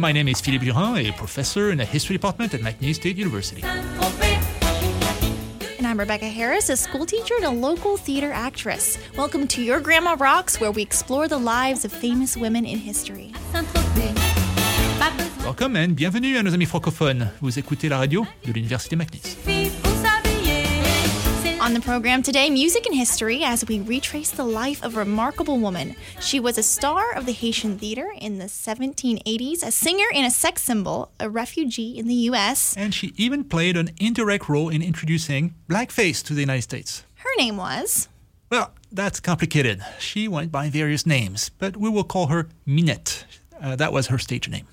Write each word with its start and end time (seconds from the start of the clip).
my 0.00 0.12
name 0.12 0.28
is 0.28 0.40
Philippe 0.40 0.64
Girard, 0.64 1.04
a 1.04 1.12
professor 1.12 1.70
in 1.70 1.78
the 1.78 1.84
history 1.84 2.16
department 2.16 2.54
at 2.54 2.60
McNeese 2.60 2.94
State 2.94 3.18
University. 3.18 3.62
And 5.78 5.86
I'm 5.86 5.98
Rebecca 5.98 6.24
Harris, 6.26 6.70
a 6.70 6.76
school 6.76 7.04
teacher 7.04 7.34
and 7.36 7.44
a 7.44 7.50
local 7.50 7.98
theater 7.98 8.32
actress. 8.32 8.98
Welcome 9.16 9.46
to 9.48 9.62
Your 9.62 9.78
Grandma 9.78 10.16
Rocks, 10.18 10.58
where 10.58 10.70
we 10.70 10.80
explore 10.80 11.28
the 11.28 11.38
lives 11.38 11.84
of 11.84 11.92
famous 11.92 12.34
women 12.34 12.64
in 12.64 12.78
history. 12.78 13.32
Welcome 15.44 15.76
and 15.76 15.94
bienvenue 15.94 16.38
à 16.38 16.42
nos 16.42 16.54
amis 16.54 16.66
francophones. 16.66 17.28
Vous 17.42 17.58
écoutez 17.58 17.90
la 17.90 17.98
radio 17.98 18.26
de 18.46 18.52
l'Université 18.52 18.96
McNeese. 18.96 19.36
On 21.70 21.74
the 21.74 21.80
program 21.80 22.20
today, 22.20 22.50
music 22.50 22.84
and 22.84 22.96
history 22.96 23.44
as 23.44 23.64
we 23.64 23.78
retrace 23.78 24.32
the 24.32 24.42
life 24.42 24.82
of 24.82 24.96
a 24.96 24.98
remarkable 24.98 25.56
woman. 25.56 25.94
She 26.20 26.40
was 26.40 26.58
a 26.58 26.64
star 26.64 27.14
of 27.14 27.26
the 27.26 27.32
Haitian 27.32 27.78
theater 27.78 28.12
in 28.20 28.38
the 28.38 28.46
1780s, 28.46 29.62
a 29.62 29.70
singer 29.70 30.06
and 30.12 30.26
a 30.26 30.32
sex 30.32 30.62
symbol, 30.62 31.12
a 31.20 31.30
refugee 31.30 31.96
in 31.96 32.08
the 32.08 32.26
U.S. 32.30 32.74
And 32.76 32.92
she 32.92 33.12
even 33.16 33.44
played 33.44 33.76
an 33.76 33.90
indirect 34.00 34.48
role 34.48 34.68
in 34.68 34.82
introducing 34.82 35.54
blackface 35.68 36.24
to 36.24 36.34
the 36.34 36.40
United 36.40 36.62
States. 36.62 37.04
Her 37.14 37.30
name 37.38 37.56
was. 37.56 38.08
Well, 38.50 38.72
that's 38.90 39.20
complicated. 39.20 39.80
She 40.00 40.26
went 40.26 40.50
by 40.50 40.70
various 40.70 41.06
names, 41.06 41.50
but 41.50 41.76
we 41.76 41.88
will 41.88 42.02
call 42.02 42.26
her 42.26 42.48
Minette. 42.66 43.26
Uh, 43.62 43.76
that 43.76 43.92
was 43.92 44.08
her 44.08 44.18
stage 44.18 44.48
name. 44.48 44.66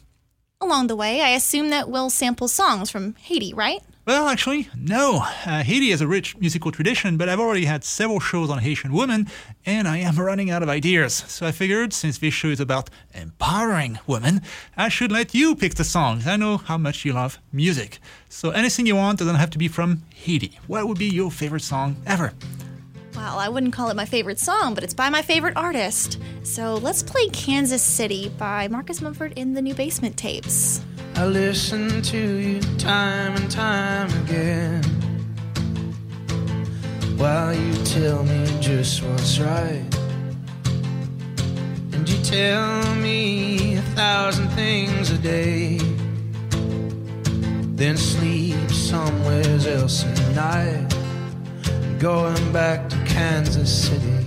Along 0.59 0.87
the 0.87 0.95
way, 0.95 1.21
I 1.21 1.29
assume 1.29 1.69
that 1.69 1.89
we'll 1.89 2.09
sample 2.09 2.47
songs 2.47 2.89
from 2.89 3.13
Haiti, 3.21 3.53
right? 3.53 3.83
Well, 4.07 4.29
actually, 4.29 4.69
no. 4.73 5.17
Uh, 5.45 5.63
Haiti 5.63 5.91
has 5.91 5.99
a 5.99 6.07
rich 6.07 6.37
musical 6.37 6.71
tradition, 6.71 7.17
but 7.17 7.27
I've 7.27 7.41
already 7.41 7.65
had 7.65 7.83
several 7.83 8.21
shows 8.21 8.49
on 8.49 8.59
Haitian 8.59 8.93
women, 8.93 9.27
and 9.65 9.85
I 9.85 9.97
am 9.97 10.15
running 10.15 10.49
out 10.49 10.63
of 10.63 10.69
ideas. 10.69 11.13
So 11.27 11.45
I 11.45 11.51
figured, 11.51 11.91
since 11.91 12.17
this 12.17 12.33
show 12.33 12.47
is 12.47 12.61
about 12.61 12.89
empowering 13.13 13.99
women, 14.07 14.43
I 14.77 14.87
should 14.87 15.11
let 15.11 15.35
you 15.35 15.57
pick 15.57 15.75
the 15.75 15.83
songs. 15.83 16.25
I 16.25 16.37
know 16.37 16.55
how 16.55 16.77
much 16.77 17.03
you 17.03 17.11
love 17.11 17.37
music. 17.51 17.99
So 18.29 18.51
anything 18.51 18.85
you 18.85 18.95
want 18.95 19.19
doesn't 19.19 19.35
have 19.35 19.49
to 19.49 19.57
be 19.57 19.67
from 19.67 20.03
Haiti. 20.15 20.57
What 20.67 20.87
would 20.87 20.97
be 20.97 21.09
your 21.09 21.29
favorite 21.29 21.63
song 21.63 21.97
ever? 22.05 22.31
Well, 23.13 23.37
I 23.37 23.49
wouldn't 23.49 23.73
call 23.73 23.89
it 23.89 23.97
my 23.97 24.05
favorite 24.05 24.39
song, 24.39 24.73
but 24.73 24.85
it's 24.85 24.93
by 24.93 25.09
my 25.09 25.21
favorite 25.21 25.57
artist. 25.57 26.17
So 26.43 26.75
let's 26.75 27.03
play 27.03 27.27
Kansas 27.33 27.83
City 27.83 28.29
by 28.37 28.69
Marcus 28.69 29.01
Mumford 29.01 29.33
in 29.35 29.53
the 29.53 29.61
New 29.61 29.73
Basement 29.73 30.15
tapes. 30.15 30.81
I 31.19 31.25
listen 31.25 32.03
to 32.03 32.17
you 32.17 32.59
time 32.77 33.35
and 33.35 33.49
time 33.49 34.07
again 34.23 34.83
while 37.17 37.55
you 37.55 37.73
tell 37.85 38.23
me 38.23 38.45
just 38.61 39.01
what's 39.01 39.39
right. 39.39 39.83
And 41.91 42.07
you 42.07 42.23
tell 42.23 42.93
me 42.97 43.77
a 43.77 43.81
thousand 43.95 44.49
things 44.49 45.09
a 45.09 45.17
day, 45.17 45.79
then 47.75 47.97
sleep 47.97 48.69
somewhere 48.69 49.57
else 49.69 50.05
at 50.05 50.35
night. 50.35 50.85
Going 51.97 52.53
back 52.53 52.89
to 52.89 52.95
Kansas 53.05 53.87
City. 53.87 54.23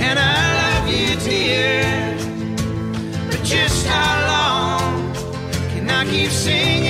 And 0.00 0.18
I 0.18 0.78
love 0.78 0.88
you, 0.88 1.16
dear. 1.16 1.76
But 3.30 3.42
just 3.42 3.86
how 3.86 4.26
long 4.32 5.14
can 5.70 5.90
I 5.90 6.04
keep 6.04 6.30
singing 6.30 6.85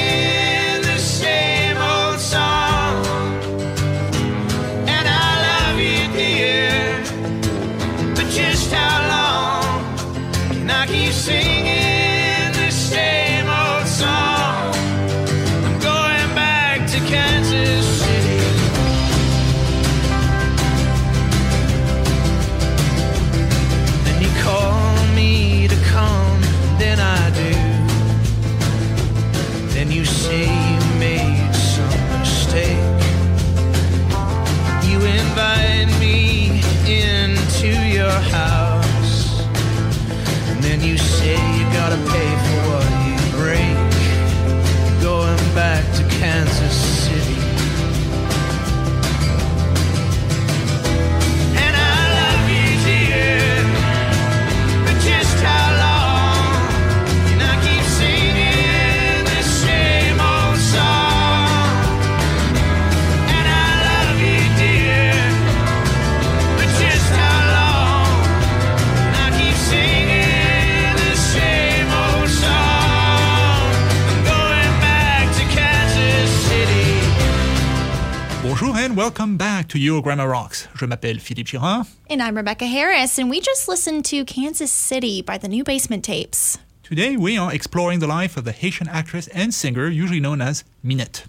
back 79.67 79.73
to 79.73 79.79
Your 79.81 80.01
Grandma 80.01 80.23
Rocks. 80.23 80.69
Je 80.77 80.87
m'appelle 80.87 81.19
Philippe 81.19 81.51
Girard. 81.51 81.89
And 82.09 82.23
I'm 82.23 82.37
Rebecca 82.37 82.67
Harris, 82.67 83.19
and 83.19 83.29
we 83.29 83.41
just 83.41 83.67
listened 83.67 84.05
to 84.05 84.25
Kansas 84.25 84.71
City 84.71 85.23
by 85.23 85.39
the 85.39 85.49
New 85.49 85.65
Basement 85.65 86.05
tapes. 86.05 86.59
Today 86.85 87.17
we 87.17 87.37
are 87.37 87.53
exploring 87.53 87.99
the 87.99 88.07
life 88.07 88.37
of 88.37 88.45
the 88.45 88.53
Haitian 88.53 88.89
actress 88.89 89.27
and 89.29 89.53
singer 89.53 89.89
usually 89.89 90.21
known 90.21 90.41
as 90.41 90.63
Minette. 90.85 91.27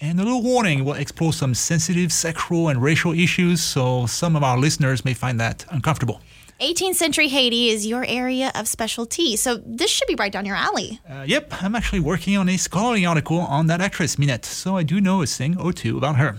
And 0.00 0.20
a 0.20 0.22
little 0.22 0.40
warning, 0.40 0.84
we'll 0.84 0.94
explore 0.94 1.32
some 1.32 1.52
sensitive 1.52 2.12
sexual 2.12 2.68
and 2.68 2.80
racial 2.80 3.12
issues, 3.12 3.60
so 3.60 4.06
some 4.06 4.36
of 4.36 4.44
our 4.44 4.56
listeners 4.56 5.04
may 5.04 5.14
find 5.14 5.40
that 5.40 5.64
uncomfortable. 5.70 6.20
18th 6.60 6.94
century 6.94 7.26
Haiti 7.26 7.70
is 7.70 7.86
your 7.86 8.04
area 8.04 8.52
of 8.54 8.68
specialty, 8.68 9.34
so 9.34 9.56
this 9.66 9.90
should 9.90 10.06
be 10.06 10.14
right 10.14 10.30
down 10.30 10.44
your 10.44 10.56
alley. 10.56 11.00
Uh, 11.08 11.24
yep, 11.26 11.52
I'm 11.60 11.74
actually 11.74 12.00
working 12.00 12.36
on 12.36 12.48
a 12.50 12.56
scholarly 12.56 13.04
article 13.04 13.38
on 13.38 13.66
that 13.66 13.80
actress, 13.80 14.18
Minette, 14.18 14.44
so 14.44 14.76
I 14.76 14.84
do 14.84 15.00
know 15.00 15.22
a 15.22 15.26
thing 15.26 15.58
or 15.58 15.72
two 15.72 15.96
about 15.96 16.16
her. 16.16 16.36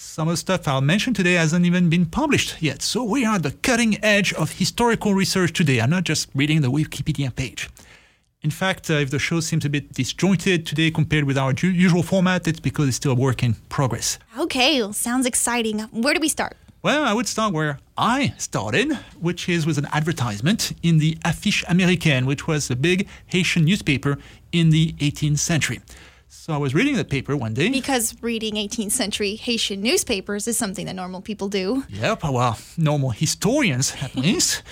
Some 0.00 0.28
of 0.28 0.34
the 0.34 0.36
stuff 0.36 0.68
I'll 0.68 0.80
mention 0.80 1.12
today 1.12 1.32
hasn't 1.32 1.66
even 1.66 1.90
been 1.90 2.06
published 2.06 2.62
yet, 2.62 2.82
so 2.82 3.02
we 3.02 3.24
are 3.24 3.34
at 3.34 3.42
the 3.42 3.50
cutting 3.50 3.98
edge 4.04 4.32
of 4.34 4.52
historical 4.52 5.12
research 5.12 5.52
today. 5.52 5.80
I'm 5.80 5.90
not 5.90 6.04
just 6.04 6.28
reading 6.36 6.60
the 6.60 6.70
Wikipedia 6.70 7.34
page. 7.34 7.68
In 8.40 8.50
fact, 8.52 8.88
uh, 8.88 8.94
if 8.94 9.10
the 9.10 9.18
show 9.18 9.40
seems 9.40 9.64
a 9.64 9.68
bit 9.68 9.92
disjointed 9.92 10.64
today 10.64 10.92
compared 10.92 11.24
with 11.24 11.36
our 11.36 11.52
ju- 11.52 11.72
usual 11.72 12.04
format, 12.04 12.46
it's 12.46 12.60
because 12.60 12.86
it's 12.86 12.96
still 12.96 13.10
a 13.10 13.16
work 13.16 13.42
in 13.42 13.54
progress. 13.70 14.20
Okay, 14.38 14.80
well, 14.80 14.92
sounds 14.92 15.26
exciting. 15.26 15.80
Where 15.90 16.14
do 16.14 16.20
we 16.20 16.28
start? 16.28 16.56
Well, 16.80 17.02
I 17.02 17.12
would 17.12 17.26
start 17.26 17.52
where 17.52 17.80
I 17.96 18.34
started, 18.38 18.92
which 19.18 19.48
is 19.48 19.66
with 19.66 19.78
an 19.78 19.88
advertisement 19.92 20.74
in 20.80 20.98
the 20.98 21.16
Affiche 21.24 21.64
Américaine, 21.64 22.24
which 22.24 22.46
was 22.46 22.70
a 22.70 22.76
big 22.76 23.08
Haitian 23.26 23.64
newspaper 23.64 24.16
in 24.52 24.70
the 24.70 24.92
18th 25.00 25.40
century. 25.40 25.80
So 26.30 26.52
I 26.52 26.58
was 26.58 26.74
reading 26.74 26.96
the 26.96 27.04
paper 27.04 27.36
one 27.36 27.54
day. 27.54 27.70
Because 27.70 28.14
reading 28.22 28.54
18th 28.54 28.92
century 28.92 29.34
Haitian 29.34 29.80
newspapers 29.80 30.46
is 30.46 30.58
something 30.58 30.84
that 30.86 30.94
normal 30.94 31.22
people 31.22 31.48
do. 31.48 31.84
Yep, 31.88 32.24
uh, 32.24 32.32
well, 32.32 32.58
normal 32.76 33.10
historians 33.10 33.94
at 34.02 34.14
least. 34.24 34.62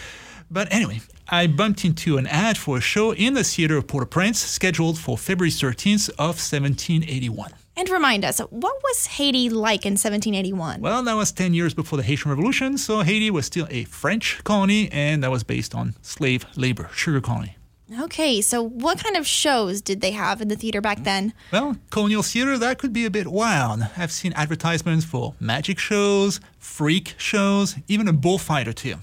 But 0.50 0.70
anyway, 0.70 1.00
I 1.28 1.46
bumped 1.46 1.84
into 1.84 2.18
an 2.18 2.26
ad 2.26 2.58
for 2.58 2.76
a 2.76 2.80
show 2.80 3.12
in 3.12 3.34
the 3.34 3.42
theater 3.42 3.78
of 3.78 3.86
Port-au-Prince 3.86 4.38
scheduled 4.38 4.98
for 4.98 5.16
February 5.16 5.50
13th 5.50 6.10
of 6.10 6.36
1781. 6.36 7.52
And 7.78 7.90
remind 7.90 8.24
us, 8.24 8.38
what 8.38 8.76
was 8.82 9.06
Haiti 9.06 9.50
like 9.50 9.84
in 9.84 9.92
1781? 9.92 10.80
Well, 10.80 11.02
that 11.02 11.14
was 11.14 11.32
10 11.32 11.52
years 11.52 11.74
before 11.74 11.96
the 11.96 12.02
Haitian 12.02 12.30
Revolution, 12.30 12.78
so 12.78 13.00
Haiti 13.00 13.30
was 13.30 13.46
still 13.46 13.66
a 13.70 13.84
French 13.84 14.42
colony 14.44 14.90
and 14.92 15.22
that 15.22 15.30
was 15.30 15.42
based 15.42 15.74
on 15.74 15.94
slave 16.00 16.46
labor, 16.56 16.88
sugar 16.94 17.20
colony. 17.20 17.55
Okay, 18.00 18.40
so 18.40 18.62
what 18.62 18.98
kind 18.98 19.16
of 19.16 19.28
shows 19.28 19.80
did 19.80 20.00
they 20.00 20.10
have 20.10 20.40
in 20.40 20.48
the 20.48 20.56
theater 20.56 20.80
back 20.80 21.04
then? 21.04 21.32
Well, 21.52 21.76
colonial 21.90 22.24
theater, 22.24 22.58
that 22.58 22.78
could 22.78 22.92
be 22.92 23.04
a 23.04 23.10
bit 23.10 23.28
wild. 23.28 23.86
I've 23.96 24.10
seen 24.10 24.32
advertisements 24.32 25.04
for 25.04 25.34
magic 25.38 25.78
shows, 25.78 26.40
freak 26.58 27.14
shows, 27.16 27.76
even 27.86 28.08
a 28.08 28.12
bullfight 28.12 28.66
or 28.66 28.72
two. 28.72 28.96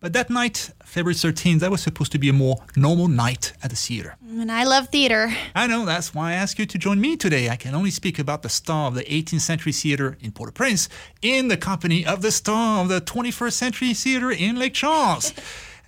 But 0.00 0.12
that 0.12 0.28
night, 0.28 0.70
February 0.84 1.14
13th, 1.14 1.60
that 1.60 1.70
was 1.70 1.80
supposed 1.80 2.10
to 2.12 2.18
be 2.18 2.28
a 2.28 2.32
more 2.32 2.56
normal 2.74 3.06
night 3.06 3.52
at 3.62 3.70
the 3.70 3.76
theater. 3.76 4.16
And 4.28 4.50
I 4.50 4.64
love 4.64 4.88
theater. 4.88 5.32
I 5.54 5.68
know, 5.68 5.84
that's 5.84 6.12
why 6.12 6.30
I 6.30 6.34
asked 6.34 6.58
you 6.58 6.66
to 6.66 6.78
join 6.78 7.00
me 7.00 7.16
today. 7.16 7.48
I 7.48 7.56
can 7.56 7.76
only 7.76 7.90
speak 7.90 8.18
about 8.18 8.42
the 8.42 8.48
star 8.48 8.88
of 8.88 8.94
the 8.94 9.04
18th 9.04 9.40
century 9.40 9.72
theater 9.72 10.18
in 10.20 10.32
Port 10.32 10.48
au 10.48 10.52
Prince 10.52 10.88
in 11.22 11.46
the 11.46 11.56
company 11.56 12.04
of 12.04 12.22
the 12.22 12.32
star 12.32 12.82
of 12.82 12.88
the 12.88 13.00
21st 13.00 13.52
century 13.52 13.94
theater 13.94 14.32
in 14.32 14.56
Lake 14.56 14.74
Charles. 14.74 15.32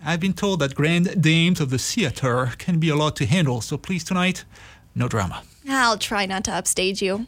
I've 0.04 0.20
been 0.20 0.32
told 0.32 0.60
that 0.60 0.74
grand 0.74 1.20
dames 1.20 1.60
of 1.60 1.70
the 1.70 1.78
theater 1.78 2.52
can 2.58 2.78
be 2.78 2.88
a 2.88 2.96
lot 2.96 3.16
to 3.16 3.26
handle, 3.26 3.60
so 3.60 3.76
please 3.76 4.04
tonight, 4.04 4.44
no 4.94 5.08
drama. 5.08 5.42
I'll 5.68 5.98
try 5.98 6.24
not 6.24 6.44
to 6.44 6.52
upstage 6.52 7.02
you. 7.02 7.26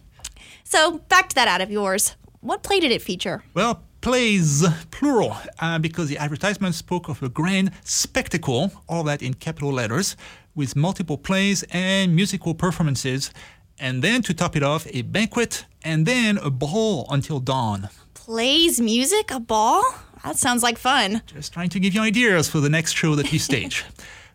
So, 0.64 0.99
back 1.08 1.28
to 1.31 1.34
that 1.34 1.49
ad 1.49 1.61
of 1.61 1.70
yours. 1.70 2.14
What 2.40 2.62
play 2.62 2.81
did 2.81 2.93
it 2.93 3.02
feature? 3.02 3.43
Well, 3.55 3.82
plays, 4.00 4.64
plural, 4.90 5.37
uh, 5.58 5.78
because 5.78 6.08
the 6.08 6.19
advertisement 6.19 6.75
spoke 6.75 7.08
of 7.08 7.22
a 7.22 7.28
grand 7.28 7.72
spectacle, 7.84 8.70
all 8.88 9.02
that 9.02 9.20
in 9.20 9.34
capital 9.34 9.73
letters, 9.73 10.16
with 10.55 10.76
multiple 10.76 11.19
plays 11.19 11.64
and 11.70 12.14
musical 12.14 12.55
performances, 12.55 13.32
and 13.78 14.02
then 14.02 14.23
to 14.23 14.32
top 14.32 14.56
it 14.56 14.62
off, 14.62 14.87
a 14.93 15.02
banquet, 15.02 15.66
and 15.82 16.06
then 16.06 16.38
a 16.38 16.50
ball 16.50 17.06
until 17.11 17.40
dawn. 17.40 17.88
Plays, 18.14 18.81
music, 18.81 19.31
a 19.31 19.40
ball? 19.40 19.82
That 20.25 20.37
sounds 20.37 20.62
like 20.62 20.78
fun. 20.78 21.22
Just 21.26 21.52
trying 21.52 21.70
to 21.70 21.81
give 21.81 21.94
you 21.94 22.02
ideas 22.02 22.49
for 22.49 22.61
the 22.61 22.69
next 22.69 22.93
show 22.93 23.14
that 23.14 23.31
we 23.32 23.38
stage. 23.50 23.84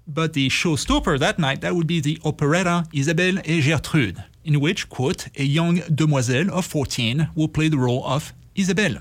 But 0.08 0.34
the 0.34 0.50
showstopper 0.50 1.20
that 1.20 1.40
night, 1.40 1.62
that 1.62 1.76
would 1.76 1.88
be 1.88 2.00
the 2.00 2.20
operetta 2.24 2.86
Isabelle 2.94 3.40
et 3.40 3.62
Gertrude, 3.62 4.24
in 4.44 4.60
which, 4.60 4.90
quote, 4.90 5.28
a 5.38 5.44
young 5.44 5.78
demoiselle 5.94 6.52
of 6.54 6.66
14 6.66 7.30
will 7.36 7.48
play 7.48 7.70
the 7.70 7.78
role 7.78 8.06
of 8.06 8.34
Isabelle. 8.56 8.98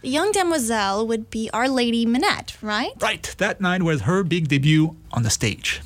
The 0.00 0.08
young 0.08 0.32
demoiselle 0.32 1.06
would 1.06 1.30
be 1.30 1.50
Our 1.52 1.68
Lady 1.68 2.06
Minette, 2.06 2.56
right? 2.62 2.92
Right, 3.00 3.34
that 3.38 3.60
night 3.60 3.82
was 3.82 4.02
her 4.02 4.22
big 4.22 4.48
debut 4.48 4.96
on 5.12 5.22
the 5.24 5.30
stage. 5.30 5.80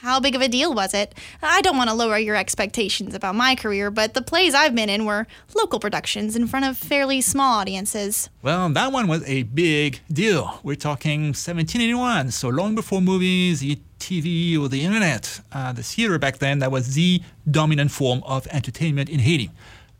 How 0.00 0.20
big 0.20 0.36
of 0.36 0.40
a 0.40 0.46
deal 0.46 0.72
was 0.72 0.94
it? 0.94 1.12
I 1.42 1.60
don't 1.60 1.76
want 1.76 1.90
to 1.90 1.94
lower 1.94 2.18
your 2.18 2.36
expectations 2.36 3.14
about 3.16 3.34
my 3.34 3.56
career, 3.56 3.90
but 3.90 4.14
the 4.14 4.22
plays 4.22 4.54
I've 4.54 4.72
been 4.72 4.88
in 4.88 5.04
were 5.04 5.26
local 5.56 5.80
productions 5.80 6.36
in 6.36 6.46
front 6.46 6.66
of 6.66 6.78
fairly 6.78 7.20
small 7.20 7.58
audiences. 7.58 8.30
Well, 8.40 8.68
that 8.68 8.92
one 8.92 9.08
was 9.08 9.28
a 9.28 9.42
big 9.42 9.98
deal. 10.12 10.60
We're 10.62 10.76
talking 10.76 11.34
1781, 11.34 12.30
so 12.30 12.48
long 12.48 12.76
before 12.76 13.00
movies, 13.00 13.60
TV, 13.98 14.56
or 14.56 14.68
the 14.68 14.84
internet. 14.84 15.40
Uh, 15.50 15.72
the 15.72 15.82
theater 15.82 16.16
back 16.16 16.38
then, 16.38 16.60
that 16.60 16.70
was 16.70 16.94
the 16.94 17.20
dominant 17.50 17.90
form 17.90 18.22
of 18.24 18.46
entertainment 18.52 19.08
in 19.08 19.18
Haiti. 19.18 19.50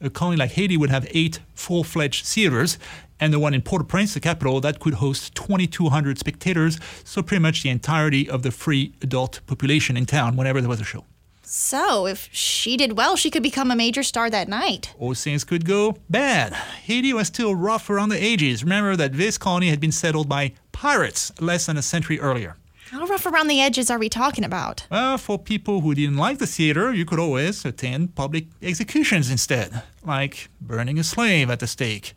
A 0.00 0.08
colony 0.08 0.36
like 0.36 0.52
Haiti 0.52 0.76
would 0.76 0.90
have 0.90 1.08
eight 1.10 1.40
full 1.54 1.82
fledged 1.82 2.24
theaters, 2.24 2.78
and 3.20 3.32
the 3.32 3.38
one 3.38 3.54
in 3.54 3.62
Port 3.62 3.82
au 3.82 3.84
Prince, 3.84 4.14
the 4.14 4.20
capital, 4.20 4.60
that 4.60 4.80
could 4.80 4.94
host 4.94 5.34
2,200 5.34 6.18
spectators, 6.18 6.78
so 7.04 7.22
pretty 7.22 7.42
much 7.42 7.62
the 7.62 7.68
entirety 7.70 8.28
of 8.28 8.42
the 8.42 8.50
free 8.50 8.94
adult 9.02 9.40
population 9.46 9.96
in 9.96 10.06
town 10.06 10.36
whenever 10.36 10.60
there 10.60 10.68
was 10.68 10.80
a 10.80 10.84
show. 10.84 11.04
So, 11.42 12.06
if 12.06 12.28
she 12.30 12.76
did 12.76 12.98
well, 12.98 13.16
she 13.16 13.30
could 13.30 13.42
become 13.42 13.70
a 13.70 13.76
major 13.76 14.02
star 14.02 14.28
that 14.28 14.48
night. 14.48 14.92
Or 14.98 15.14
things 15.14 15.44
could 15.44 15.64
go 15.64 15.96
bad. 16.10 16.52
Haiti 16.52 17.14
was 17.14 17.28
still 17.28 17.54
rough 17.54 17.88
around 17.88 18.10
the 18.10 18.22
ages. 18.22 18.62
Remember 18.62 18.96
that 18.96 19.14
this 19.14 19.38
colony 19.38 19.70
had 19.70 19.80
been 19.80 19.92
settled 19.92 20.28
by 20.28 20.52
pirates 20.72 21.32
less 21.40 21.64
than 21.64 21.78
a 21.78 21.82
century 21.82 22.20
earlier. 22.20 22.56
How 22.90 23.06
rough 23.06 23.24
around 23.24 23.48
the 23.48 23.62
edges 23.62 23.90
are 23.90 23.98
we 23.98 24.10
talking 24.10 24.44
about? 24.44 24.86
Well, 24.90 25.16
for 25.16 25.38
people 25.38 25.80
who 25.80 25.94
didn't 25.94 26.16
like 26.16 26.36
the 26.36 26.46
theater, 26.46 26.92
you 26.92 27.06
could 27.06 27.18
always 27.18 27.64
attend 27.64 28.14
public 28.14 28.44
executions 28.62 29.30
instead, 29.30 29.82
like 30.04 30.50
burning 30.60 30.98
a 30.98 31.04
slave 31.04 31.48
at 31.48 31.60
the 31.60 31.66
stake 31.66 32.14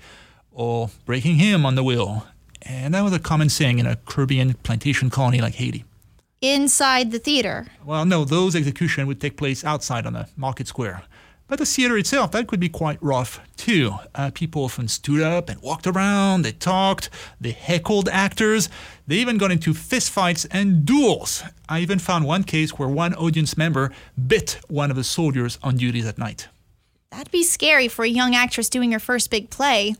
or 0.62 0.92
breaking 1.06 1.38
him 1.38 1.66
on 1.66 1.74
the 1.74 1.84
wheel. 1.84 2.28
And 2.62 2.94
that 2.94 3.02
was 3.02 3.14
a 3.14 3.20
common 3.20 3.50
saying 3.50 3.80
in 3.80 3.88
a 3.88 3.96
Caribbean 3.96 4.54
plantation 4.54 5.10
colony 5.10 5.42
like 5.42 5.56
Haiti. 5.56 5.86
Inside 6.40 7.10
the 7.12 7.18
theater. 7.18 7.66
Well, 7.84 8.06
no, 8.06 8.26
those 8.26 8.56
executions 8.56 9.08
would 9.08 9.20
take 9.20 9.38
place 9.38 9.64
outside 9.64 10.06
on 10.06 10.14
the 10.14 10.28
market 10.38 10.68
square. 10.68 11.02
But 11.48 11.58
the 11.58 11.66
theater 11.66 11.98
itself, 11.98 12.32
that 12.32 12.48
could 12.48 12.60
be 12.60 12.70
quite 12.70 13.02
rough 13.02 13.42
too. 13.58 13.96
Uh, 14.14 14.30
people 14.34 14.66
often 14.66 14.88
stood 14.88 15.22
up 15.22 15.50
and 15.50 15.60
walked 15.64 15.88
around, 15.88 16.44
they 16.44 16.52
talked, 16.52 17.10
they 17.42 17.52
heckled 17.52 18.08
actors, 18.10 18.70
they 19.08 19.16
even 19.16 19.40
got 19.40 19.52
into 19.52 19.74
fistfights 19.74 20.46
and 20.52 20.86
duels. 20.86 21.44
I 21.68 21.80
even 21.80 21.98
found 21.98 22.26
one 22.26 22.44
case 22.44 22.78
where 22.78 22.88
one 22.88 23.16
audience 23.16 23.58
member 23.58 23.92
bit 24.28 24.60
one 24.70 24.92
of 24.92 24.96
the 24.96 25.04
soldiers 25.04 25.58
on 25.64 25.78
duty 25.78 26.02
that 26.02 26.20
night. 26.20 26.50
That'd 27.10 27.32
be 27.32 27.44
scary 27.44 27.88
for 27.88 28.06
a 28.06 28.10
young 28.10 28.36
actress 28.36 28.70
doing 28.70 28.92
her 28.92 29.00
first 29.00 29.32
big 29.32 29.50
play. 29.50 29.96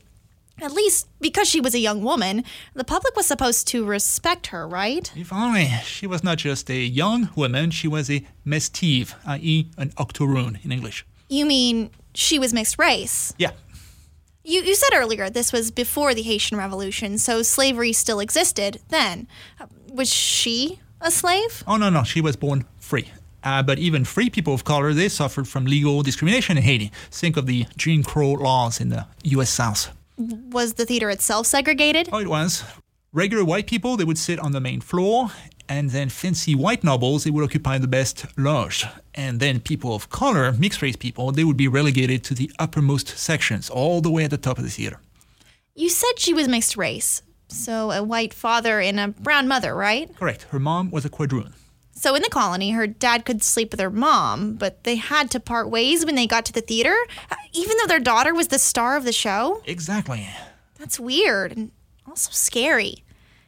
At 0.60 0.72
least 0.72 1.08
because 1.20 1.48
she 1.48 1.60
was 1.60 1.74
a 1.74 1.78
young 1.78 2.02
woman, 2.02 2.44
the 2.74 2.84
public 2.84 3.16
was 3.16 3.26
supposed 3.26 3.66
to 3.68 3.84
respect 3.84 4.48
her, 4.48 4.68
right? 4.68 5.10
If 5.16 5.32
only 5.32 5.68
she 5.84 6.06
was 6.06 6.22
not 6.22 6.38
just 6.38 6.70
a 6.70 6.78
young 6.80 7.30
woman, 7.34 7.70
she 7.70 7.88
was 7.88 8.10
a 8.10 8.24
mestive, 8.46 9.14
i.e., 9.26 9.68
an 9.78 9.92
octoroon 9.96 10.58
in 10.62 10.70
English. 10.72 11.04
You 11.28 11.46
mean 11.46 11.90
she 12.14 12.38
was 12.38 12.52
mixed 12.52 12.78
race? 12.78 13.32
Yeah, 13.38 13.52
You, 14.44 14.60
you 14.62 14.74
said 14.74 14.90
earlier 14.94 15.30
this 15.30 15.52
was 15.52 15.70
before 15.70 16.14
the 16.14 16.22
Haitian 16.22 16.58
Revolution, 16.58 17.18
so 17.18 17.42
slavery 17.42 17.92
still 17.92 18.20
existed 18.20 18.80
then. 18.88 19.26
Uh, 19.60 19.66
Was 19.88 20.12
she 20.12 20.80
a 21.00 21.10
slave? 21.10 21.64
Oh, 21.66 21.76
no, 21.76 21.90
no, 21.90 22.02
she 22.04 22.20
was 22.20 22.36
born 22.36 22.64
free. 22.78 23.08
Uh, 23.44 23.62
but 23.62 23.78
even 23.78 24.04
free 24.04 24.30
people 24.30 24.54
of 24.54 24.62
color, 24.64 24.92
they 24.94 25.08
suffered 25.08 25.48
from 25.48 25.64
legal 25.64 26.02
discrimination 26.02 26.56
in 26.56 26.62
Haiti. 26.62 26.92
Think 27.10 27.36
of 27.36 27.46
the 27.46 27.66
Jim 27.76 28.02
Crow 28.04 28.32
laws 28.32 28.80
in 28.80 28.88
the 28.90 29.06
U.S. 29.24 29.50
South. 29.50 29.90
Was 30.50 30.74
the 30.74 30.86
theater 30.86 31.10
itself 31.10 31.46
segregated? 31.46 32.08
Oh, 32.12 32.18
it 32.18 32.28
was. 32.28 32.64
Regular 33.12 33.44
white 33.44 33.66
people, 33.66 33.96
they 33.96 34.04
would 34.04 34.18
sit 34.18 34.38
on 34.38 34.52
the 34.52 34.60
main 34.60 34.80
floor, 34.80 35.30
and 35.68 35.90
then 35.90 36.08
fancy 36.08 36.54
white 36.54 36.82
nobles, 36.82 37.24
they 37.24 37.30
would 37.30 37.44
occupy 37.44 37.78
the 37.78 37.86
best 37.86 38.26
loge. 38.38 38.86
And 39.14 39.38
then 39.38 39.60
people 39.60 39.94
of 39.94 40.08
color, 40.08 40.52
mixed 40.52 40.80
race 40.80 40.96
people, 40.96 41.30
they 41.32 41.44
would 41.44 41.56
be 41.56 41.68
relegated 41.68 42.24
to 42.24 42.34
the 42.34 42.50
uppermost 42.58 43.08
sections, 43.18 43.68
all 43.68 44.00
the 44.00 44.10
way 44.10 44.24
at 44.24 44.30
the 44.30 44.38
top 44.38 44.58
of 44.58 44.64
the 44.64 44.70
theater. 44.70 45.00
You 45.74 45.88
said 45.88 46.18
she 46.18 46.32
was 46.32 46.48
mixed 46.48 46.76
race. 46.76 47.22
So 47.48 47.90
a 47.90 48.02
white 48.02 48.32
father 48.32 48.80
and 48.80 48.98
a 48.98 49.08
brown 49.08 49.46
mother, 49.46 49.74
right? 49.74 50.14
Correct. 50.16 50.44
Her 50.44 50.58
mom 50.58 50.90
was 50.90 51.04
a 51.04 51.10
quadroon. 51.10 51.52
So 52.02 52.16
in 52.16 52.22
the 52.22 52.28
colony, 52.30 52.72
her 52.72 52.88
dad 52.88 53.24
could 53.24 53.44
sleep 53.44 53.70
with 53.70 53.78
her 53.78 53.88
mom, 53.88 54.54
but 54.54 54.82
they 54.82 54.96
had 54.96 55.30
to 55.30 55.38
part 55.38 55.70
ways 55.70 56.04
when 56.04 56.16
they 56.16 56.26
got 56.26 56.44
to 56.46 56.52
the 56.52 56.60
theater, 56.60 56.96
uh, 57.30 57.36
even 57.52 57.76
though 57.76 57.86
their 57.86 58.00
daughter 58.00 58.34
was 58.34 58.48
the 58.48 58.58
star 58.58 58.96
of 58.96 59.04
the 59.04 59.12
show. 59.12 59.62
Exactly. 59.66 60.28
That's 60.80 60.98
weird 60.98 61.52
and 61.52 61.70
also 62.04 62.32
scary. 62.32 63.04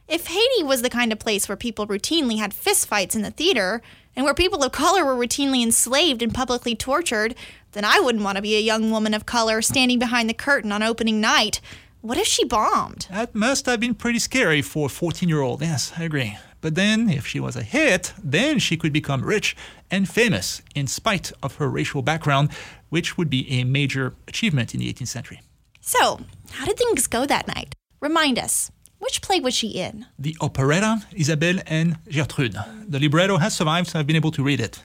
If 0.07 0.29
Haiti 0.29 0.63
was 0.63 0.83
the 0.83 0.89
kind 0.89 1.13
of 1.13 1.19
place 1.19 1.49
where 1.49 1.57
people 1.57 1.89
routinely 1.89 2.39
had 2.39 2.53
fistfights 2.53 3.17
in 3.17 3.23
the 3.23 3.33
theater, 3.33 3.83
and 4.15 4.25
where 4.25 4.35
people 4.35 4.63
of 4.63 4.71
color 4.71 5.05
were 5.05 5.17
routinely 5.17 5.65
enslaved 5.65 6.23
and 6.23 6.33
publicly 6.33 6.77
tortured, 6.77 7.35
then 7.73 7.85
I 7.85 7.99
wouldn't 7.99 8.23
want 8.23 8.37
to 8.37 8.43
be 8.43 8.55
a 8.55 8.61
young 8.61 8.93
woman 8.93 9.15
of 9.15 9.27
color 9.27 9.63
standing 9.63 9.99
behind 9.99 10.31
the 10.31 10.35
curtain 10.35 10.71
on 10.71 10.81
opening 10.81 11.21
night. 11.21 11.61
What 12.03 12.19
if 12.19 12.29
she 12.29 12.45
bombed? 12.45 13.09
That 13.11 13.35
must 13.35 13.67
have 13.67 13.81
been 13.81 13.97
pretty 13.97 14.21
scary 14.21 14.63
for 14.63 14.87
a 14.87 14.91
14 14.91 15.29
year 15.29 15.41
old. 15.41 15.61
Yes, 15.61 15.93
I 15.99 16.05
agree. 16.05 16.39
But 16.65 16.77
then, 16.77 17.11
if 17.11 17.27
she 17.27 17.41
was 17.41 17.57
a 17.57 17.63
hit, 17.63 18.15
then 18.25 18.59
she 18.59 18.79
could 18.79 18.91
become 18.91 19.21
rich 19.21 19.55
and 19.91 20.09
famous 20.09 20.63
in 20.75 20.87
spite 20.87 21.31
of 21.43 21.57
her 21.57 21.69
racial 21.69 22.01
background, 22.01 22.49
which 22.89 23.19
would 23.19 23.29
be 23.29 23.43
a 23.51 23.65
major 23.65 24.15
achievement 24.27 24.73
in 24.73 24.81
the 24.81 24.91
18th 24.91 25.09
century. 25.09 25.43
So, 25.83 26.21
how 26.53 26.65
did 26.65 26.79
things 26.79 27.07
go 27.07 27.27
that 27.27 27.47
night? 27.49 27.75
Remind 28.01 28.39
us, 28.39 28.71
which 28.99 29.21
play 29.21 29.41
was 29.41 29.53
she 29.53 29.73
in? 29.73 30.07
The 30.19 30.39
operetta 30.41 31.03
Isabelle 31.13 31.61
and 31.67 31.99
Gertrude. 32.11 32.57
The 32.89 32.99
libretto 32.99 33.37
has 33.37 33.55
survived, 33.55 33.89
so 33.89 33.99
I've 33.99 34.07
been 34.07 34.17
able 34.17 34.33
to 34.33 34.43
read 34.43 34.61
it. 34.61 34.83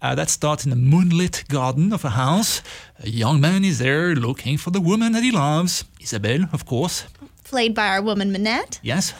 Uh, 0.00 0.14
that 0.14 0.30
starts 0.30 0.64
in 0.64 0.70
the 0.70 0.76
moonlit 0.76 1.44
garden 1.48 1.92
of 1.92 2.06
a 2.06 2.10
house. 2.24 2.62
A 3.04 3.10
young 3.10 3.38
man 3.38 3.66
is 3.66 3.80
there 3.80 4.14
looking 4.14 4.56
for 4.56 4.70
the 4.70 4.80
woman 4.80 5.12
that 5.12 5.22
he 5.22 5.30
loves. 5.30 5.84
Isabelle, 6.00 6.46
of 6.54 6.64
course. 6.64 7.04
Played 7.44 7.74
by 7.74 7.88
our 7.88 8.00
woman 8.00 8.32
Minette? 8.32 8.80
Yes, 8.82 9.12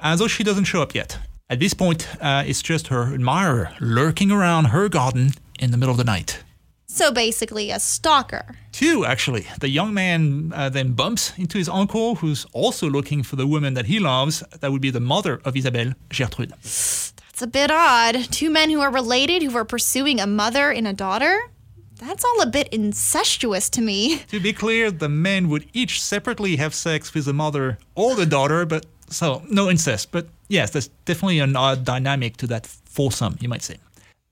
as 0.00 0.20
though 0.20 0.28
she 0.28 0.42
doesn't 0.42 0.64
show 0.64 0.80
up 0.80 0.94
yet. 0.94 1.18
At 1.50 1.58
this 1.58 1.74
point, 1.74 2.06
uh, 2.22 2.44
it's 2.46 2.62
just 2.62 2.86
her 2.88 3.12
admirer 3.12 3.72
lurking 3.80 4.30
around 4.30 4.66
her 4.66 4.88
garden 4.88 5.32
in 5.58 5.72
the 5.72 5.76
middle 5.76 5.90
of 5.90 5.98
the 5.98 6.04
night. 6.04 6.44
So 6.86 7.10
basically, 7.10 7.72
a 7.72 7.80
stalker. 7.80 8.54
Two, 8.70 9.04
actually. 9.04 9.48
The 9.58 9.68
young 9.68 9.92
man 9.92 10.52
uh, 10.54 10.68
then 10.68 10.92
bumps 10.92 11.36
into 11.36 11.58
his 11.58 11.68
uncle, 11.68 12.14
who's 12.14 12.46
also 12.52 12.88
looking 12.88 13.24
for 13.24 13.34
the 13.34 13.48
woman 13.48 13.74
that 13.74 13.86
he 13.86 13.98
loves. 13.98 14.44
That 14.60 14.70
would 14.70 14.80
be 14.80 14.90
the 14.90 15.00
mother 15.00 15.40
of 15.44 15.56
Isabelle, 15.56 15.94
Gertrude. 16.08 16.50
That's 16.50 17.42
a 17.42 17.48
bit 17.48 17.72
odd. 17.72 18.30
Two 18.30 18.50
men 18.50 18.70
who 18.70 18.80
are 18.80 18.92
related 18.92 19.42
who 19.42 19.56
are 19.56 19.64
pursuing 19.64 20.20
a 20.20 20.28
mother 20.28 20.70
and 20.70 20.86
a 20.86 20.92
daughter? 20.92 21.50
That's 21.96 22.24
all 22.24 22.42
a 22.42 22.46
bit 22.46 22.68
incestuous 22.68 23.68
to 23.70 23.82
me. 23.82 24.20
To 24.28 24.38
be 24.38 24.52
clear, 24.52 24.90
the 24.92 25.08
men 25.08 25.48
would 25.48 25.66
each 25.72 26.00
separately 26.00 26.56
have 26.56 26.74
sex 26.74 27.12
with 27.12 27.24
the 27.24 27.34
mother 27.34 27.78
or 27.94 28.14
the 28.14 28.24
daughter, 28.24 28.64
but 28.64 28.86
so 29.10 29.42
no 29.50 29.68
incest. 29.68 30.10
But 30.12 30.28
yes, 30.48 30.70
there's 30.70 30.88
definitely 31.04 31.40
an 31.40 31.56
odd 31.56 31.84
dynamic 31.84 32.36
to 32.38 32.46
that 32.48 32.66
foursome, 32.66 33.36
you 33.40 33.48
might 33.48 33.62
say. 33.62 33.76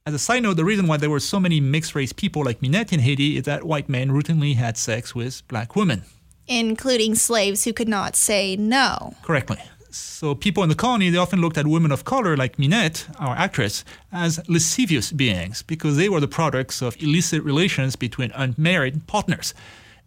As 0.07 0.15
a 0.15 0.19
side 0.19 0.43
note, 0.43 0.55
the 0.55 0.65
reason 0.65 0.87
why 0.87 0.97
there 0.97 1.11
were 1.11 1.21
so 1.21 1.39
many 1.39 1.61
mixed 1.61 1.95
race 1.95 2.15
people 2.15 2.43
like 2.43 2.63
Minette 2.63 2.95
in 2.95 3.01
Haiti 3.01 3.37
is 3.37 3.45
that 3.45 3.65
white 3.65 3.91
men 3.91 4.09
routinely 4.09 4.55
had 4.55 4.79
sex 4.79 5.15
with 5.15 5.47
black 5.49 5.77
women. 5.77 6.05
Including 6.47 7.15
slaves 7.15 7.65
who 7.65 7.75
could 7.75 7.89
not 7.89 8.17
say 8.17 8.57
no. 8.57 9.15
Correctly. 9.23 9.59
So 9.91 10.35
people 10.35 10.63
in 10.63 10.69
the 10.69 10.75
colony, 10.75 11.11
they 11.11 11.19
often 11.19 11.41
looked 11.41 11.59
at 11.59 11.67
women 11.67 11.93
of 11.93 12.05
color 12.05 12.37
like 12.37 12.59
Minette, 12.59 13.07
our 13.19 13.37
actress, 13.37 13.85
as 14.11 14.41
lascivious 14.49 15.13
beings 15.13 15.63
because 15.63 15.97
they 15.97 16.09
were 16.09 16.21
the 16.21 16.29
products 16.29 16.81
of 16.81 16.97
illicit 17.03 17.43
relations 17.43 17.97
between 17.97 18.33
unmarried 18.35 19.07
partners. 19.07 19.53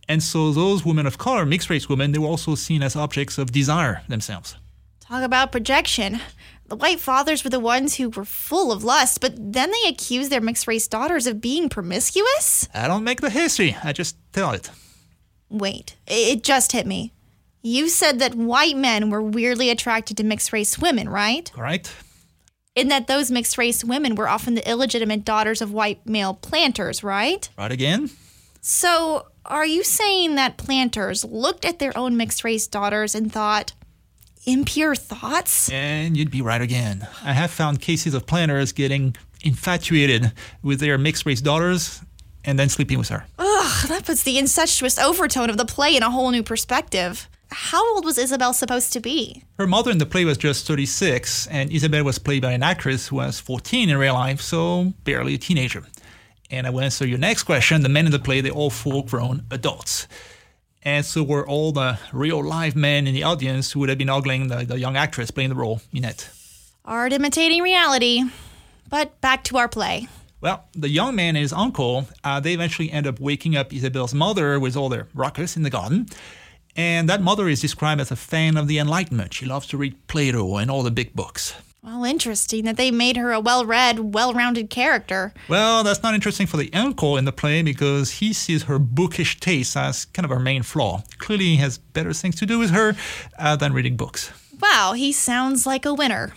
And 0.08 0.24
so 0.24 0.52
those 0.52 0.84
women 0.84 1.06
of 1.06 1.18
color, 1.18 1.46
mixed 1.46 1.70
race 1.70 1.88
women, 1.88 2.12
they 2.12 2.20
were 2.20 2.28
also 2.28 2.56
seen 2.56 2.84
as 2.84 2.96
objects 2.96 3.38
of 3.38 3.52
desire 3.52 4.02
themselves. 4.08 4.56
Talk 5.12 5.24
about 5.24 5.52
projection. 5.52 6.22
The 6.70 6.78
white 6.78 7.02
fathers 7.02 7.44
were 7.44 7.50
the 7.50 7.60
ones 7.60 7.96
who 7.96 8.08
were 8.08 8.24
full 8.24 8.72
of 8.72 8.86
lust, 8.86 9.20
but 9.20 9.34
then 9.36 9.70
they 9.70 9.90
accused 9.90 10.32
their 10.32 10.40
mixed 10.40 10.68
race 10.68 10.88
daughters 10.88 11.28
of 11.28 11.42
being 11.42 11.68
promiscuous? 11.68 12.70
I 12.74 12.88
don't 12.88 13.04
make 13.04 13.20
the 13.20 13.30
history, 13.30 13.76
I 13.84 13.92
just 13.92 14.16
tell 14.32 14.52
it. 14.52 14.70
Wait, 15.50 15.98
it 16.08 16.46
just 16.46 16.72
hit 16.72 16.88
me. 16.88 17.12
You 17.62 17.90
said 17.90 18.20
that 18.20 18.36
white 18.36 18.78
men 18.78 19.10
were 19.10 19.22
weirdly 19.22 19.70
attracted 19.70 20.16
to 20.16 20.24
mixed 20.24 20.54
race 20.54 20.80
women, 20.80 21.10
right? 21.10 21.52
Correct? 21.54 21.94
And 22.78 22.90
that 22.90 23.08
those 23.08 23.30
mixed 23.30 23.58
race 23.58 23.84
women 23.84 24.16
were 24.16 24.30
often 24.30 24.56
the 24.56 24.70
illegitimate 24.70 25.26
daughters 25.26 25.62
of 25.62 25.74
white 25.74 26.08
male 26.08 26.36
planters, 26.36 27.04
right? 27.04 27.50
Right 27.58 27.74
again? 27.74 28.12
So, 28.62 29.28
are 29.46 29.66
you 29.66 29.84
saying 29.84 30.36
that 30.36 30.56
planters 30.56 31.26
looked 31.26 31.66
at 31.66 31.80
their 31.80 31.98
own 31.98 32.16
mixed 32.16 32.46
race 32.46 32.66
daughters 32.66 33.14
and 33.14 33.30
thought, 33.30 33.74
impure 34.46 34.96
thoughts? 34.96 35.70
And 35.72 36.18
you'd 36.18 36.32
be 36.32 36.42
right 36.42 36.62
again. 36.62 37.08
I 37.24 37.34
have 37.34 37.52
found 37.52 37.82
cases 37.82 38.14
of 38.14 38.26
planners 38.26 38.72
getting 38.72 39.16
infatuated 39.44 40.32
with 40.62 40.80
their 40.80 40.98
mixed 40.98 41.26
race 41.26 41.42
daughters 41.42 42.02
and 42.44 42.58
then 42.58 42.70
sleeping 42.70 42.98
with 42.98 43.10
her. 43.10 43.26
Ugh, 43.38 43.88
that 43.88 44.06
puts 44.06 44.24
the 44.24 44.38
incestuous 44.38 44.98
overtone 44.98 45.50
of 45.50 45.58
the 45.58 45.66
play 45.66 45.96
in 45.96 46.04
a 46.04 46.10
whole 46.10 46.32
new 46.32 46.44
perspective. 46.44 47.28
How 47.52 47.96
old 47.96 48.06
was 48.06 48.18
Isabel 48.18 48.54
supposed 48.54 48.94
to 48.94 49.00
be? 49.00 49.44
Her 49.60 49.68
mother 49.68 49.92
in 49.92 49.98
the 49.98 50.06
play 50.06 50.24
was 50.24 50.38
just 50.38 50.66
36, 50.68 51.48
and 51.48 51.72
Isabel 51.72 52.04
was 52.04 52.18
played 52.18 52.42
by 52.42 52.54
an 52.54 52.64
actress 52.64 53.10
who 53.10 53.18
was 53.18 53.40
14 53.42 53.90
in 53.90 53.98
real 53.98 54.14
life, 54.14 54.40
so 54.40 54.94
barely 55.04 55.34
a 55.34 55.38
teenager. 55.38 55.84
And 56.50 56.66
I 56.66 56.70
will 56.70 56.82
answer 56.82 57.06
your 57.06 57.18
next 57.18 57.44
question. 57.44 57.82
The 57.82 57.90
men 57.90 58.06
in 58.06 58.12
the 58.12 58.20
play, 58.20 58.42
they're 58.42 58.52
all 58.54 58.70
full 58.70 59.04
grown 59.04 59.44
adults. 59.52 60.08
And 60.84 61.06
so 61.06 61.22
were 61.22 61.48
all 61.48 61.72
the 61.72 62.00
real 62.12 62.44
live 62.44 62.76
men 62.76 63.06
in 63.06 63.14
the 63.14 63.24
audience 63.24 63.72
who 63.72 63.80
would 63.82 63.90
have 63.90 63.98
been 63.98 64.10
ogling 64.10 64.48
the, 64.48 64.66
the 64.66 64.80
young 64.80 64.98
actress 64.98 65.30
playing 65.30 65.50
the 65.50 65.56
role, 65.56 65.82
Minette. 65.94 66.30
Art 66.84 67.14
imitating 67.14 67.62
reality. 67.62 68.24
But 68.90 69.22
back 69.22 69.44
to 69.46 69.58
our 69.58 69.70
play. 69.70 70.08
Well, 70.42 70.66
the 70.74 70.90
young 70.90 71.16
man 71.16 71.36
and 71.36 71.44
his 71.44 71.54
uncle, 71.54 72.08
uh, 72.24 72.40
they 72.40 72.54
eventually 72.54 72.92
end 72.92 73.06
up 73.06 73.20
waking 73.20 73.56
up 73.56 73.72
Isabel's 73.72 74.14
mother 74.14 74.60
with 74.60 74.76
all 74.76 74.90
their 74.90 75.08
ruckus 75.14 75.56
in 75.56 75.62
the 75.62 75.70
garden. 75.70 76.08
And 76.76 77.08
that 77.10 77.22
mother 77.22 77.48
is 77.48 77.62
described 77.62 78.02
as 78.02 78.10
a 78.12 78.16
fan 78.16 78.58
of 78.58 78.68
the 78.68 78.80
Enlightenment. 78.80 79.34
She 79.34 79.46
loves 79.46 79.68
to 79.68 79.78
read 79.78 80.08
Plato 80.08 80.58
and 80.58 80.72
all 80.72 80.82
the 80.82 80.90
big 80.90 81.14
books. 81.14 81.54
Well, 81.84 82.04
interesting 82.04 82.66
that 82.66 82.78
they 82.78 82.92
made 82.92 83.18
her 83.18 83.32
a 83.32 83.40
well 83.40 83.66
read, 83.66 84.14
well 84.14 84.34
rounded 84.36 84.70
character. 84.70 85.34
Well, 85.50 85.84
that's 85.84 86.04
not 86.04 86.14
interesting 86.14 86.46
for 86.46 86.58
the 86.58 86.72
uncle 86.74 87.18
in 87.18 87.26
the 87.26 87.32
play 87.32 87.64
because 87.64 88.12
he 88.12 88.34
sees 88.34 88.64
her 88.64 88.78
bookish 88.78 89.40
taste 89.40 89.76
as 89.76 90.06
kind 90.06 90.24
of 90.24 90.30
her 90.30 90.40
main 90.40 90.62
flaw. 90.62 91.02
Clearly, 91.18 91.46
he 91.46 91.56
has 91.56 91.80
better 91.80 92.14
things 92.14 92.36
to 92.36 92.46
do 92.46 92.60
with 92.60 92.70
her 92.70 92.96
uh, 93.40 93.56
than 93.56 93.74
reading 93.74 93.98
books. 93.98 94.32
Wow, 94.62 94.94
he 94.94 95.12
sounds 95.12 95.66
like 95.66 95.88
a 95.88 95.94
winner. 95.94 96.34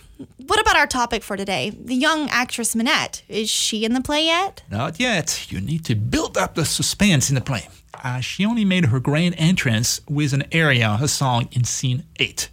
What 0.47 0.59
about 0.59 0.77
our 0.77 0.87
topic 0.87 1.21
for 1.21 1.37
today? 1.37 1.69
The 1.69 1.93
young 1.93 2.27
actress 2.29 2.75
Minette. 2.75 3.21
Is 3.29 3.47
she 3.47 3.85
in 3.85 3.93
the 3.93 4.01
play 4.01 4.25
yet? 4.25 4.63
Not 4.71 4.99
yet. 4.99 5.51
You 5.51 5.61
need 5.61 5.85
to 5.85 5.93
build 5.93 6.39
up 6.39 6.55
the 6.55 6.65
suspense 6.65 7.29
in 7.29 7.35
the 7.35 7.41
play. 7.41 7.67
Uh, 8.03 8.19
she 8.19 8.47
only 8.47 8.65
made 8.65 8.85
her 8.85 8.99
grand 8.99 9.35
entrance 9.37 10.01
with 10.09 10.33
an 10.33 10.45
aria, 10.51 10.97
a 10.99 11.07
song 11.07 11.49
in 11.51 11.65
scene 11.65 12.03
8. 12.17 12.49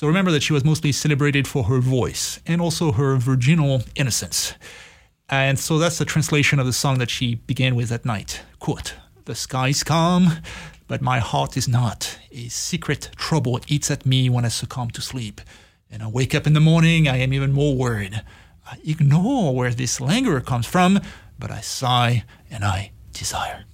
So 0.00 0.06
remember 0.06 0.30
that 0.30 0.42
she 0.42 0.54
was 0.54 0.64
mostly 0.64 0.92
celebrated 0.92 1.46
for 1.46 1.64
her 1.64 1.78
voice 1.78 2.40
and 2.46 2.62
also 2.62 2.92
her 2.92 3.16
virginal 3.16 3.82
innocence. 3.94 4.54
And 5.28 5.58
so 5.58 5.78
that's 5.78 5.98
the 5.98 6.06
translation 6.06 6.58
of 6.58 6.64
the 6.64 6.72
song 6.72 6.96
that 7.00 7.10
she 7.10 7.34
began 7.34 7.74
with 7.74 7.90
that 7.90 8.06
night. 8.06 8.40
Quote, 8.60 8.94
The 9.26 9.34
sky's 9.34 9.82
calm, 9.82 10.38
but 10.88 11.02
my 11.02 11.18
heart 11.18 11.54
is 11.58 11.68
not. 11.68 12.18
A 12.32 12.48
secret 12.48 13.10
trouble 13.16 13.60
eats 13.68 13.90
at 13.90 14.06
me 14.06 14.30
when 14.30 14.46
I 14.46 14.48
succumb 14.48 14.90
to 14.92 15.02
sleep. 15.02 15.42
And 15.90 16.02
I 16.02 16.08
wake 16.08 16.34
up 16.34 16.46
in 16.46 16.54
the 16.54 16.60
morning, 16.60 17.06
I 17.06 17.18
am 17.18 17.34
even 17.34 17.52
more 17.52 17.76
worried. 17.76 18.22
I 18.66 18.78
ignore 18.82 19.54
where 19.54 19.74
this 19.74 20.00
languor 20.00 20.40
comes 20.40 20.64
from, 20.64 21.00
but 21.38 21.50
I 21.50 21.60
sigh 21.60 22.24
and 22.50 22.64
I 22.64 22.92
desire. 23.12 23.64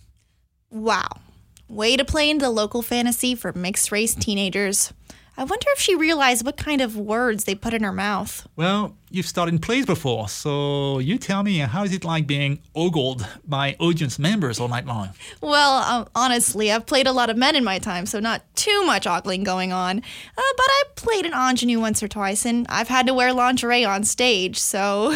Wow. 0.73 1.21
Way 1.69 1.97
to 1.97 2.05
play 2.05 2.29
into 2.29 2.49
local 2.49 2.83
fantasy 2.83 3.37
for 3.37 3.53
mixed 3.53 3.93
race 3.93 4.17
teenagers. 4.17 4.93
I 5.39 5.45
wonder 5.45 5.67
if 5.73 5.79
she 5.79 5.95
realized 5.95 6.47
what 6.47 6.57
kind 6.57 6.81
of 6.81 6.97
words 6.97 7.45
they 7.45 7.55
put 7.55 7.75
in 7.75 7.83
her 7.83 7.93
mouth. 7.93 8.49
Well, 8.57 8.97
you've 9.11 9.27
starred 9.27 9.51
in 9.51 9.59
plays 9.59 9.85
before, 9.85 10.31
so 10.31 10.99
you 10.99 11.19
tell 11.19 11.43
me 11.43 11.59
how 11.59 11.85
is 11.85 11.93
it 11.93 12.05
like 12.05 12.27
being 12.27 12.61
ogled 12.75 13.27
by 13.47 13.77
audience 13.79 14.19
members 14.19 14.59
all 14.59 14.69
night 14.69 14.87
long? 14.87 15.11
Well, 15.43 15.83
um, 15.83 16.09
honestly, 16.15 16.73
I've 16.73 16.87
played 16.87 17.07
a 17.07 17.13
lot 17.13 17.29
of 17.29 17.37
men 17.37 17.55
in 17.55 17.65
my 17.65 17.79
time, 17.79 18.07
so 18.07 18.19
not 18.19 18.43
too 18.55 18.83
much 18.87 19.07
ogling 19.07 19.45
going 19.45 19.75
on. 19.75 19.99
Uh, 19.99 20.53
but 20.57 20.67
I 20.69 20.83
played 20.95 21.27
an 21.27 21.35
ingenue 21.35 21.81
once 21.81 22.03
or 22.03 22.09
twice, 22.09 22.47
and 22.47 22.67
I've 22.71 22.89
had 22.89 23.07
to 23.07 23.13
wear 23.13 23.35
lingerie 23.35 23.85
on 23.85 24.05
stage, 24.05 24.59
so. 24.59 25.15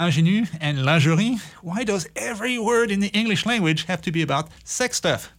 Ingenue 0.00 0.46
and 0.60 0.84
lingerie? 0.84 1.38
Why 1.60 1.84
does 1.84 2.08
every 2.16 2.58
word 2.58 2.90
in 2.90 2.98
the 2.98 3.08
English 3.08 3.46
language 3.46 3.84
have 3.84 4.02
to 4.02 4.10
be 4.10 4.22
about 4.22 4.48
sex 4.64 4.96
stuff? 4.96 5.32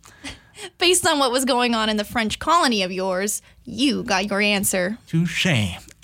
Based 0.78 1.06
on 1.08 1.20
what 1.20 1.32
was 1.32 1.46
going 1.46 1.76
on 1.76 1.90
in 1.90 1.98
the 1.98 2.04
French 2.04 2.40
colony 2.40 2.84
of 2.84 2.92
yours, 2.92 3.42
you 3.66 4.04
got 4.04 4.30
your 4.30 4.42
answer. 4.42 4.98
Touche. 5.08 5.48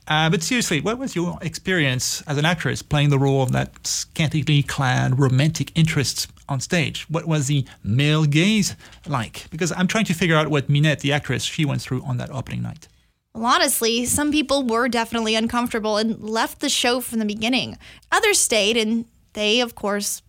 Uh, 0.09 0.27
but 0.29 0.41
seriously, 0.41 0.81
what 0.81 0.97
was 0.97 1.15
your 1.15 1.37
experience 1.41 2.23
as 2.23 2.37
an 2.37 2.45
actress 2.45 2.81
playing 2.81 3.09
the 3.09 3.19
role 3.19 3.43
of 3.43 3.51
that 3.51 3.85
scantily 3.85 4.63
clad 4.63 5.19
romantic 5.19 5.71
interest 5.77 6.27
on 6.49 6.59
stage? 6.59 7.05
What 7.09 7.25
was 7.25 7.45
the 7.45 7.63
male 7.83 8.25
gaze 8.25 8.75
like? 9.07 9.47
Because 9.51 9.71
I'm 9.71 9.85
trying 9.85 10.05
to 10.05 10.15
figure 10.15 10.35
out 10.35 10.47
what 10.47 10.67
Minette, 10.67 11.01
the 11.01 11.13
actress, 11.13 11.43
she 11.43 11.63
went 11.63 11.81
through 11.81 12.03
on 12.03 12.17
that 12.17 12.31
opening 12.31 12.63
night. 12.63 12.87
Well, 13.35 13.45
honestly, 13.45 14.05
some 14.05 14.31
people 14.31 14.63
were 14.63 14.87
definitely 14.87 15.35
uncomfortable 15.35 15.97
and 15.97 16.19
left 16.19 16.59
the 16.59 16.69
show 16.69 16.99
from 17.01 17.19
the 17.19 17.25
beginning. 17.25 17.77
Others 18.11 18.39
stayed, 18.39 18.77
and 18.77 19.05
they, 19.33 19.61
of 19.61 19.75
course, 19.75 20.23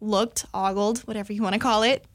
looked, 0.00 0.46
ogled, 0.54 1.00
whatever 1.00 1.34
you 1.34 1.42
want 1.42 1.52
to 1.52 1.58
call 1.58 1.82
it. 1.82 2.06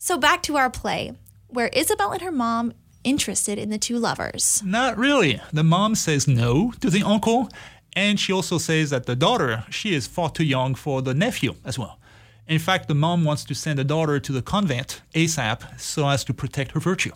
So 0.00 0.16
back 0.16 0.42
to 0.44 0.56
our 0.56 0.70
play, 0.70 1.12
where 1.48 1.68
Isabel 1.68 2.12
and 2.12 2.22
her 2.22 2.30
mom 2.30 2.72
interested 3.02 3.58
in 3.58 3.70
the 3.70 3.78
two 3.78 3.98
lovers. 3.98 4.62
Not 4.64 4.96
really. 4.96 5.40
The 5.52 5.64
mom 5.64 5.96
says 5.96 6.28
no 6.28 6.72
to 6.80 6.88
the 6.88 7.02
uncle, 7.02 7.48
and 7.96 8.20
she 8.20 8.32
also 8.32 8.58
says 8.58 8.90
that 8.90 9.06
the 9.06 9.16
daughter, 9.16 9.64
she 9.70 9.94
is 9.94 10.06
far 10.06 10.30
too 10.30 10.44
young 10.44 10.76
for 10.76 11.02
the 11.02 11.14
nephew 11.14 11.56
as 11.64 11.80
well. 11.80 11.98
In 12.46 12.60
fact, 12.60 12.86
the 12.86 12.94
mom 12.94 13.24
wants 13.24 13.44
to 13.44 13.54
send 13.56 13.80
the 13.80 13.84
daughter 13.84 14.20
to 14.20 14.32
the 14.32 14.40
convent 14.40 15.02
ASAP 15.14 15.80
so 15.80 16.08
as 16.08 16.22
to 16.24 16.32
protect 16.32 16.72
her 16.72 16.80
virtue. 16.80 17.12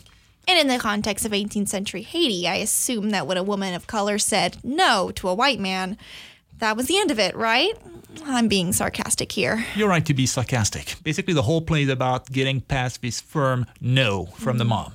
And 0.48 0.58
in 0.58 0.66
the 0.66 0.78
context 0.78 1.24
of 1.24 1.30
18th 1.30 1.68
century 1.68 2.02
Haiti, 2.02 2.48
I 2.48 2.56
assume 2.56 3.10
that 3.10 3.28
when 3.28 3.36
a 3.36 3.44
woman 3.44 3.74
of 3.74 3.86
color 3.86 4.18
said 4.18 4.56
no 4.64 5.12
to 5.12 5.28
a 5.28 5.34
white 5.34 5.60
man, 5.60 5.96
that 6.58 6.76
was 6.76 6.86
the 6.86 6.98
end 6.98 7.10
of 7.10 7.18
it, 7.18 7.34
right? 7.36 7.76
I'm 8.24 8.48
being 8.48 8.72
sarcastic 8.72 9.32
here. 9.32 9.64
You're 9.74 9.88
right 9.88 10.04
to 10.06 10.14
be 10.14 10.26
sarcastic. 10.26 10.96
Basically, 11.02 11.34
the 11.34 11.42
whole 11.42 11.62
play 11.62 11.82
is 11.82 11.88
about 11.88 12.30
getting 12.30 12.60
past 12.60 13.02
this 13.02 13.20
firm 13.20 13.66
no 13.80 14.26
from 14.36 14.58
the 14.58 14.64
mom. 14.64 14.94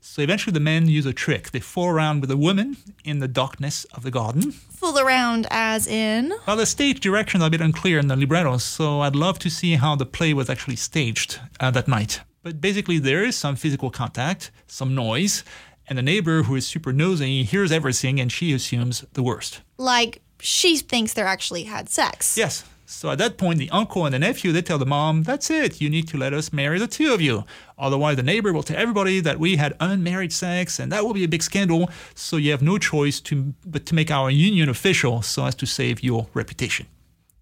So 0.00 0.22
eventually, 0.22 0.52
the 0.52 0.60
men 0.60 0.88
use 0.88 1.06
a 1.06 1.12
trick. 1.12 1.50
They 1.50 1.60
fool 1.60 1.86
around 1.86 2.20
with 2.20 2.30
the 2.30 2.36
woman 2.36 2.76
in 3.04 3.18
the 3.18 3.28
darkness 3.28 3.84
of 3.86 4.02
the 4.02 4.10
garden. 4.10 4.52
Fool 4.52 4.98
around 4.98 5.46
as 5.50 5.86
in. 5.86 6.32
Well, 6.46 6.56
the 6.56 6.66
stage 6.66 7.00
direction 7.00 7.40
is 7.40 7.46
a 7.46 7.50
bit 7.50 7.60
unclear 7.60 7.98
in 7.98 8.08
the 8.08 8.16
libretto, 8.16 8.58
so 8.58 9.00
I'd 9.00 9.16
love 9.16 9.38
to 9.40 9.50
see 9.50 9.74
how 9.74 9.96
the 9.96 10.06
play 10.06 10.32
was 10.34 10.48
actually 10.48 10.76
staged 10.76 11.40
uh, 11.60 11.70
that 11.72 11.88
night. 11.88 12.20
But 12.42 12.60
basically, 12.60 12.98
there 12.98 13.24
is 13.24 13.36
some 13.36 13.56
physical 13.56 13.90
contact, 13.90 14.50
some 14.66 14.94
noise, 14.94 15.44
and 15.88 15.98
the 15.98 16.02
neighbor 16.02 16.44
who 16.44 16.54
is 16.54 16.66
super 16.66 16.92
nosy 16.92 17.42
hears 17.42 17.72
everything 17.72 18.20
and 18.20 18.30
she 18.30 18.52
assumes 18.52 19.04
the 19.14 19.22
worst. 19.22 19.60
Like, 19.78 20.22
she 20.40 20.78
thinks 20.78 21.14
they're 21.14 21.26
actually 21.26 21.64
had 21.64 21.88
sex. 21.88 22.36
Yes. 22.36 22.64
So 22.90 23.10
at 23.10 23.18
that 23.18 23.36
point, 23.36 23.58
the 23.58 23.68
uncle 23.68 24.06
and 24.06 24.14
the 24.14 24.18
nephew 24.18 24.50
they 24.50 24.62
tell 24.62 24.78
the 24.78 24.86
mom, 24.86 25.24
"That's 25.24 25.50
it. 25.50 25.78
You 25.78 25.90
need 25.90 26.08
to 26.08 26.16
let 26.16 26.32
us 26.32 26.54
marry 26.54 26.78
the 26.78 26.86
two 26.86 27.12
of 27.12 27.20
you. 27.20 27.44
Otherwise, 27.76 28.16
the 28.16 28.22
neighbor 28.22 28.50
will 28.50 28.62
tell 28.62 28.78
everybody 28.78 29.20
that 29.20 29.38
we 29.38 29.56
had 29.56 29.74
unmarried 29.78 30.32
sex, 30.32 30.78
and 30.78 30.90
that 30.90 31.04
will 31.04 31.12
be 31.12 31.24
a 31.24 31.28
big 31.28 31.42
scandal. 31.42 31.90
So 32.14 32.38
you 32.38 32.50
have 32.50 32.62
no 32.62 32.78
choice 32.78 33.20
to 33.20 33.52
but 33.66 33.84
to 33.86 33.94
make 33.94 34.10
our 34.10 34.30
union 34.30 34.70
official, 34.70 35.20
so 35.20 35.44
as 35.44 35.54
to 35.56 35.66
save 35.66 36.02
your 36.02 36.28
reputation." 36.32 36.86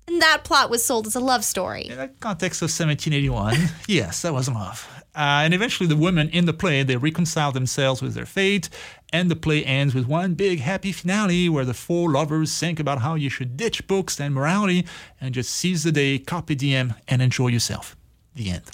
And 0.09 0.21
that 0.21 0.43
plot 0.43 0.69
was 0.69 0.85
sold 0.85 1.07
as 1.07 1.15
a 1.15 1.21
love 1.21 1.45
story. 1.45 1.87
In 1.87 1.97
the 1.97 2.09
context 2.21 2.61
of 2.61 2.67
1781, 2.67 3.57
yes, 3.87 4.23
that 4.23 4.33
was 4.33 4.49
love. 4.49 4.89
Uh, 5.15 5.45
and 5.45 5.55
eventually, 5.55 5.89
the 5.89 5.97
women 5.97 6.29
in 6.31 6.45
the 6.45 6.53
play 6.53 6.83
they 6.83 6.97
reconcile 6.97 7.51
themselves 7.51 8.03
with 8.03 8.15
their 8.15 8.27
fate, 8.27 8.69
and 9.13 9.31
the 9.31 9.37
play 9.37 9.65
ends 9.65 9.95
with 9.95 10.07
one 10.07 10.35
big 10.35 10.61
happy 10.61 10.93
finale 10.93 11.49
where 11.49 11.65
the 11.65 11.75
four 11.75 12.11
lovers 12.11 12.59
think 12.59 12.81
about 12.81 13.01
how 13.01 13.15
you 13.15 13.31
should 13.31 13.57
ditch 13.57 13.87
books 13.87 14.21
and 14.21 14.35
morality 14.35 14.87
and 15.21 15.35
just 15.35 15.51
seize 15.51 15.85
the 15.85 15.93
day, 15.93 16.19
carpe 16.19 16.57
diem, 16.57 16.95
and 17.09 17.23
enjoy 17.23 17.49
yourself. 17.49 17.97
The 18.35 18.51
end. 18.51 18.65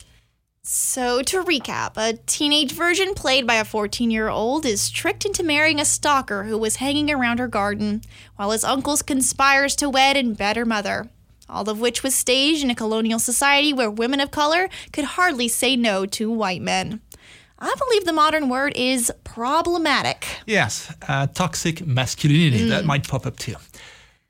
So, 0.64 1.22
to 1.22 1.42
recap, 1.42 1.96
a 1.96 2.18
teenage 2.26 2.72
version 2.72 3.14
played 3.14 3.48
by 3.48 3.56
a 3.56 3.64
14 3.64 4.12
year 4.12 4.28
old 4.28 4.64
is 4.64 4.90
tricked 4.90 5.24
into 5.24 5.42
marrying 5.42 5.80
a 5.80 5.84
stalker 5.84 6.44
who 6.44 6.56
was 6.56 6.76
hanging 6.76 7.10
around 7.10 7.38
her 7.38 7.48
garden, 7.48 8.02
while 8.36 8.52
his 8.52 8.62
uncle 8.62 8.96
conspires 8.98 9.74
to 9.76 9.90
wed 9.90 10.16
and 10.16 10.36
bed 10.36 10.56
her 10.56 10.64
mother. 10.64 11.08
All 11.48 11.68
of 11.68 11.80
which 11.80 12.04
was 12.04 12.14
staged 12.14 12.62
in 12.62 12.70
a 12.70 12.76
colonial 12.76 13.18
society 13.18 13.72
where 13.72 13.90
women 13.90 14.20
of 14.20 14.30
color 14.30 14.68
could 14.92 15.04
hardly 15.04 15.48
say 15.48 15.74
no 15.74 16.06
to 16.06 16.30
white 16.30 16.62
men. 16.62 17.00
I 17.62 17.72
believe 17.78 18.04
the 18.04 18.12
modern 18.12 18.48
word 18.48 18.72
is 18.74 19.12
problematic. 19.22 20.26
Yes, 20.46 20.92
uh, 21.08 21.28
toxic 21.28 21.86
masculinity, 21.86 22.68
that 22.68 22.84
might 22.84 23.06
pop 23.06 23.24
up 23.24 23.36
too. 23.36 23.54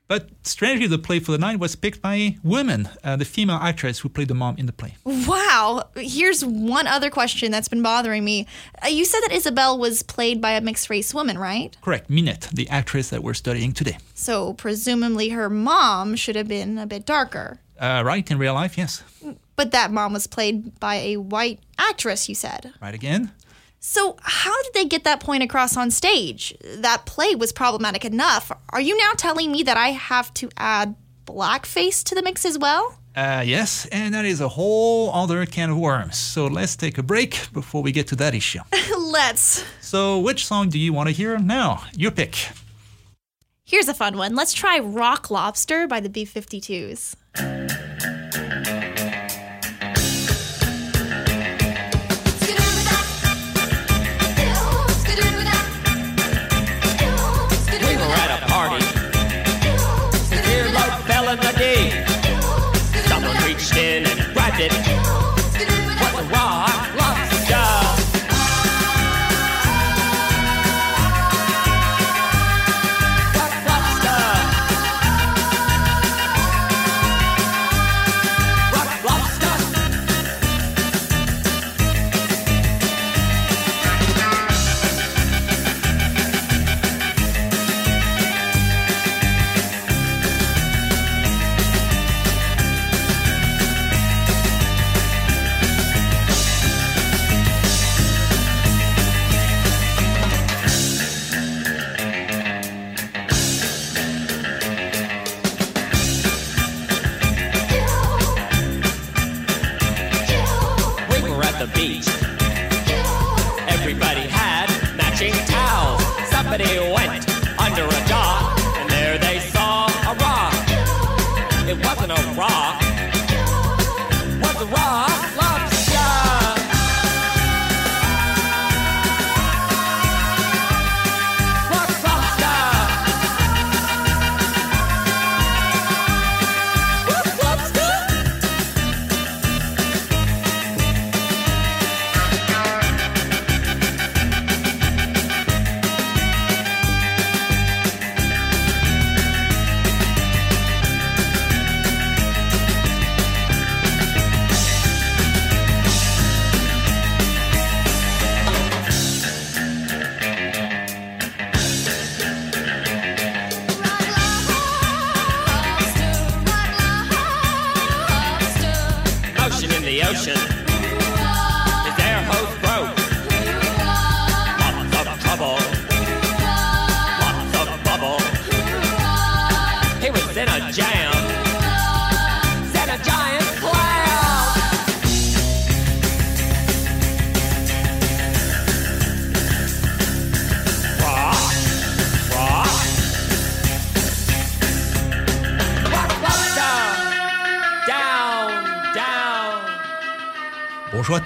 But 0.07 0.29
strangely, 0.43 0.85
the 0.85 0.99
play 0.99 1.19
for 1.19 1.31
the 1.31 1.39
night 1.39 1.57
was 1.57 1.75
picked 1.75 1.99
by 1.99 2.15
a 2.15 2.37
woman, 2.43 2.89
uh, 3.03 3.15
the 3.15 3.25
female 3.25 3.55
actress 3.55 3.99
who 3.99 4.09
played 4.09 4.27
the 4.27 4.35
mom 4.35 4.55
in 4.57 4.67
the 4.67 4.73
play. 4.73 4.95
Wow. 5.05 5.89
Here's 5.95 6.45
one 6.45 6.85
other 6.85 7.09
question 7.09 7.51
that's 7.51 7.69
been 7.69 7.81
bothering 7.81 8.23
me. 8.23 8.45
Uh, 8.83 8.89
you 8.89 9.05
said 9.05 9.21
that 9.21 9.31
Isabel 9.31 9.79
was 9.79 10.03
played 10.03 10.39
by 10.39 10.51
a 10.51 10.61
mixed 10.61 10.89
race 10.91 11.13
woman, 11.13 11.39
right? 11.39 11.75
Correct, 11.81 12.11
Minette, 12.11 12.49
the 12.53 12.69
actress 12.69 13.09
that 13.09 13.23
we're 13.23 13.33
studying 13.33 13.71
today. 13.71 13.97
So 14.13 14.53
presumably 14.53 15.29
her 15.29 15.49
mom 15.49 16.15
should 16.15 16.35
have 16.35 16.47
been 16.47 16.77
a 16.77 16.85
bit 16.85 17.05
darker. 17.05 17.61
Uh, 17.79 18.03
right, 18.05 18.29
in 18.29 18.37
real 18.37 18.53
life, 18.53 18.77
yes. 18.77 19.01
But 19.55 19.71
that 19.71 19.91
mom 19.91 20.13
was 20.13 20.27
played 20.27 20.79
by 20.79 20.95
a 20.95 21.17
white 21.17 21.59
actress, 21.77 22.27
you 22.27 22.35
said. 22.35 22.73
Right 22.81 22.95
again. 22.95 23.31
So, 23.79 24.15
how 24.21 24.63
did 24.63 24.73
they 24.73 24.85
get 24.85 25.03
that 25.03 25.19
point 25.19 25.43
across 25.43 25.75
on 25.75 25.91
stage? 25.91 26.55
That 26.77 27.05
play 27.05 27.35
was 27.35 27.51
problematic 27.51 28.05
enough. 28.05 28.49
Are 28.69 28.79
you 28.79 28.95
now 28.97 29.11
telling 29.17 29.51
me 29.51 29.61
that 29.63 29.75
I 29.75 29.89
have 29.89 30.33
to 30.35 30.49
add 30.55 30.95
blackface 31.25 32.01
to 32.05 32.15
the 32.15 32.23
mix 32.23 32.45
as 32.45 32.57
well? 32.57 32.97
Uh, 33.15 33.43
yes, 33.45 33.85
and 33.91 34.13
that 34.13 34.25
is 34.25 34.41
a 34.41 34.47
whole 34.47 35.11
other 35.11 35.45
can 35.45 35.69
of 35.69 35.77
worms. 35.77 36.17
So 36.17 36.47
let's 36.47 36.75
take 36.75 36.97
a 36.97 37.03
break 37.03 37.47
before 37.53 37.83
we 37.83 37.91
get 37.91 38.07
to 38.07 38.15
that 38.15 38.33
issue. 38.33 38.61
Let's. 38.97 39.63
so, 39.81 40.17
which 40.19 40.47
song 40.47 40.69
do 40.69 40.79
you 40.79 40.93
want 40.93 41.09
to 41.09 41.13
hear 41.13 41.37
now? 41.37 41.83
Your 41.95 42.11
pick. 42.11 42.35
Here's 43.65 43.87
a 43.87 43.93
fun 43.93 44.17
one. 44.17 44.33
Let's 44.33 44.53
try 44.53 44.79
Rock 44.79 45.29
Lobster 45.29 45.87
by 45.87 45.99
the 45.99 46.09
B 46.09 46.25
52s. 46.25 47.15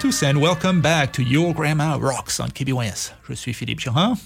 Tous 0.08 0.22
and 0.22 0.40
welcome 0.40 0.80
back 0.80 1.12
to 1.12 1.22
Your 1.22 1.52
Grandma 1.52 1.98
Rocks 2.00 2.40
on 2.40 2.50
KBYS. 2.50 3.12
Je 3.26 3.34
suis 3.34 3.52
Philippe 3.52 3.82
Girard. 3.82 4.16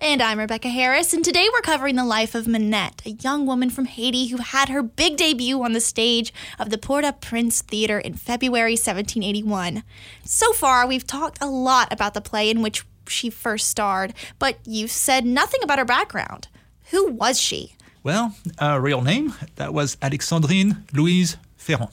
And 0.00 0.20
I'm 0.20 0.36
Rebecca 0.36 0.68
Harris, 0.68 1.14
and 1.14 1.24
today 1.24 1.48
we're 1.52 1.60
covering 1.60 1.94
the 1.94 2.04
life 2.04 2.34
of 2.34 2.48
Minette, 2.48 3.02
a 3.06 3.10
young 3.10 3.46
woman 3.46 3.70
from 3.70 3.84
Haiti 3.84 4.26
who 4.30 4.38
had 4.38 4.68
her 4.68 4.82
big 4.82 5.16
debut 5.16 5.62
on 5.62 5.74
the 5.74 5.80
stage 5.80 6.32
of 6.58 6.70
the 6.70 6.76
Port 6.76 7.04
au 7.04 7.12
Prince 7.12 7.62
Theater 7.62 8.00
in 8.00 8.14
February 8.14 8.72
1781. 8.72 9.84
So 10.24 10.52
far, 10.52 10.88
we've 10.88 11.06
talked 11.06 11.38
a 11.40 11.46
lot 11.46 11.92
about 11.92 12.14
the 12.14 12.20
play 12.20 12.50
in 12.50 12.60
which 12.60 12.84
she 13.06 13.30
first 13.30 13.68
starred, 13.68 14.14
but 14.40 14.58
you've 14.66 14.90
said 14.90 15.24
nothing 15.24 15.60
about 15.62 15.78
her 15.78 15.84
background. 15.84 16.48
Who 16.90 17.12
was 17.12 17.40
she? 17.40 17.76
Well, 18.02 18.34
a 18.58 18.80
real 18.80 19.02
name, 19.02 19.34
that 19.54 19.72
was 19.72 19.96
Alexandrine 20.02 20.84
Louise 20.92 21.36
Ferrand. 21.56 21.92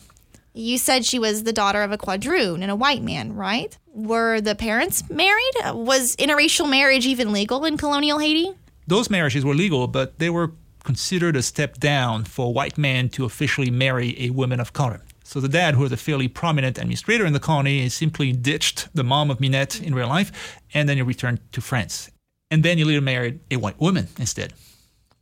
You 0.58 0.78
said 0.78 1.04
she 1.04 1.20
was 1.20 1.44
the 1.44 1.52
daughter 1.52 1.82
of 1.82 1.91
a 1.91 1.98
quadroon 1.98 2.62
and 2.62 2.72
a 2.72 2.78
white 2.78 3.04
man, 3.04 3.36
right? 3.36 3.78
Were 3.88 4.39
the 4.39 4.56
parents 4.56 5.04
married? 5.10 5.54
Was 5.65 6.15
interracial 6.15 6.70
marriage 6.70 7.06
even 7.06 7.34
legal 7.34 7.65
in 7.65 7.76
colonial 7.76 8.20
Haiti? 8.20 8.54
Those 8.88 9.10
marriages 9.10 9.44
were 9.44 9.54
legal, 9.54 9.88
but 9.88 10.18
they 10.18 10.30
were 10.30 10.54
considered 10.86 11.36
a 11.36 11.41
step 11.41 11.78
down 11.80 12.24
for 12.24 12.46
a 12.46 12.50
white 12.50 12.78
man 12.78 13.10
to 13.10 13.26
officially 13.26 13.70
marry 13.70 14.15
a 14.18 14.30
woman 14.30 14.62
of 14.62 14.72
color. 14.72 15.02
So 15.26 15.41
the 15.41 15.50
dad, 15.50 15.74
who 15.74 15.82
was 15.82 15.91
a 15.91 15.98
fairly 15.98 16.30
prominent 16.30 16.78
administrator 16.78 17.26
in 17.26 17.34
the 17.34 17.39
colony, 17.41 17.89
simply 17.89 18.32
ditched 18.32 18.88
the 18.96 19.04
mom 19.04 19.30
of 19.30 19.41
Minette 19.41 19.82
in 19.82 19.94
real 19.94 20.08
life, 20.08 20.62
and 20.74 20.88
then 20.88 20.96
he 20.96 21.04
returned 21.04 21.41
to 21.52 21.60
France. 21.60 22.10
And 22.50 22.63
then 22.63 22.78
he 22.78 22.86
later 22.86 23.02
married 23.02 23.41
a 23.52 23.58
white 23.58 23.82
woman 23.82 24.08
instead. 24.18 24.54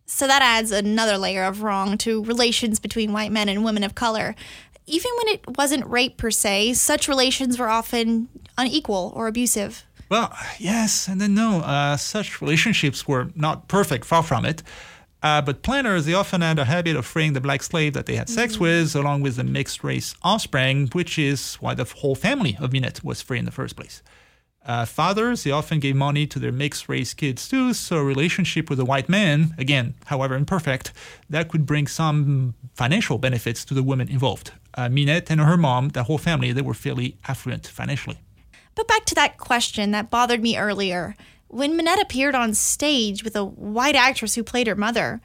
So 0.06 0.28
that 0.28 0.44
adds 0.44 0.72
another 0.72 1.18
layer 1.18 1.44
of 1.46 1.64
wrong 1.64 1.98
to 2.00 2.24
relations 2.24 2.80
between 2.80 3.14
white 3.14 3.32
men 3.32 3.50
and 3.50 3.64
women 3.64 3.84
of 3.84 3.96
color. 3.96 4.36
Even 4.86 5.12
when 5.18 5.36
it 5.36 5.58
wasn't 5.58 5.86
rape 5.88 6.18
per 6.18 6.32
se, 6.32 6.74
such 6.74 7.08
relations 7.08 7.58
were 7.58 7.70
often 7.70 8.28
unequal 8.58 9.14
or 9.16 9.28
abusive. 9.28 9.86
Well, 10.10 10.36
yes, 10.60 11.08
and 11.08 11.20
then 11.20 11.34
no. 11.34 11.60
Uh, 11.62 11.98
such 11.98 12.42
relationships 12.42 13.08
were 13.08 13.30
not 13.36 13.68
perfect, 13.68 14.06
far 14.06 14.24
from 14.24 14.46
it. 14.46 14.62
Uh, 15.24 15.42
but 15.42 15.64
planters, 15.64 16.06
they 16.06 16.14
often 16.14 16.42
had 16.42 16.60
a 16.60 16.66
habit 16.66 16.98
of 16.98 17.06
freeing 17.06 17.32
the 17.32 17.40
black 17.40 17.64
slave 17.64 17.94
that 17.94 18.06
they 18.06 18.18
had 18.18 18.28
sex 18.28 18.60
with, 18.60 18.94
along 18.94 19.22
with 19.22 19.38
the 19.38 19.44
mixed 19.44 19.82
race 19.82 20.14
offspring, 20.22 20.90
which 20.92 21.18
is 21.18 21.56
why 21.56 21.74
the 21.74 21.86
whole 21.86 22.14
family 22.14 22.58
of 22.60 22.74
Minette 22.74 23.02
was 23.06 23.22
free 23.22 23.40
in 23.40 23.46
the 23.46 23.52
first 23.52 23.78
place. 23.78 24.04
Uh, 24.66 24.86
fathers, 24.86 25.44
they 25.44 25.52
often 25.52 25.80
gave 25.80 25.96
money 25.96 26.28
to 26.28 26.40
their 26.40 26.52
mixed 26.52 26.88
race 26.90 27.14
kids 27.14 27.48
too, 27.48 27.74
so 27.74 27.98
a 27.98 28.04
relationship 28.04 28.70
with 28.70 28.80
a 28.80 28.86
white 28.86 29.08
man, 29.10 29.56
again, 29.58 29.94
however 30.06 30.36
imperfect, 30.36 30.92
that 31.30 31.50
could 31.50 31.66
bring 31.66 31.88
some 31.88 32.54
financial 32.74 33.18
benefits 33.18 33.64
to 33.64 33.74
the 33.74 33.84
women 33.84 34.10
involved. 34.10 34.52
Uh, 34.76 34.90
Minette 34.90 35.30
and 35.30 35.40
her 35.40 35.58
mom, 35.58 35.90
the 35.90 36.04
whole 36.04 36.18
family, 36.18 36.52
they 36.52 36.62
were 36.62 36.74
fairly 36.74 37.18
affluent 37.28 37.68
financially. 37.68 38.18
But 38.76 38.88
back 38.88 39.06
to 39.06 39.16
that 39.16 39.38
question 39.38 39.92
that 39.92 40.10
bothered 40.10 40.42
me 40.42 40.58
earlier. 40.58 41.16
When 41.48 41.78
Minette 41.78 42.02
appeared 42.02 42.34
on 42.34 42.56
stage 42.56 43.24
with 43.24 43.36
a 43.36 43.46
white 43.46 43.96
actress 43.96 44.34
who 44.34 44.44
played 44.44 44.66
her 44.66 44.76
mother, 44.76 45.22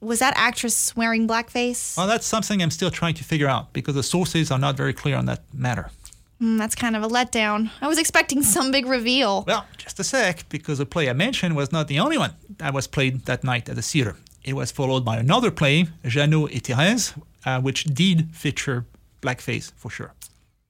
was 0.00 0.20
that 0.20 0.34
actress 0.36 0.96
wearing 0.96 1.28
blackface? 1.28 1.96
Well, 1.96 2.06
that's 2.06 2.26
something 2.26 2.62
I'm 2.62 2.70
still 2.70 2.90
trying 2.90 3.14
to 3.14 3.24
figure 3.24 3.48
out 3.48 3.72
because 3.72 3.94
the 3.94 4.02
sources 4.02 4.50
are 4.50 4.58
not 4.58 4.76
very 4.76 4.94
clear 4.94 5.16
on 5.16 5.26
that 5.26 5.42
matter. 5.52 5.90
Hmm, 6.38 6.58
that's 6.58 6.74
kind 6.74 6.96
of 6.96 7.02
a 7.02 7.08
letdown. 7.08 7.70
I 7.80 7.88
was 7.88 7.98
expecting 7.98 8.42
some 8.42 8.70
big 8.70 8.86
reveal. 8.86 9.44
Well, 9.46 9.66
just 9.78 9.98
a 10.00 10.04
sec, 10.04 10.48
because 10.48 10.78
the 10.78 10.86
play 10.86 11.08
I 11.08 11.14
mentioned 11.14 11.56
was 11.56 11.72
not 11.72 11.88
the 11.88 11.98
only 11.98 12.18
one 12.18 12.32
that 12.58 12.74
was 12.74 12.86
played 12.86 13.24
that 13.24 13.42
night 13.42 13.68
at 13.68 13.76
the 13.76 13.82
theater. 13.82 14.16
It 14.46 14.54
was 14.54 14.70
followed 14.70 15.04
by 15.04 15.16
another 15.16 15.50
play, 15.50 15.86
Jeannot 16.04 16.52
et 16.54 16.62
Thérèse, 16.62 17.20
uh, 17.44 17.60
which 17.60 17.82
did 17.84 18.32
feature 18.32 18.86
blackface 19.20 19.72
for 19.74 19.90
sure. 19.90 20.14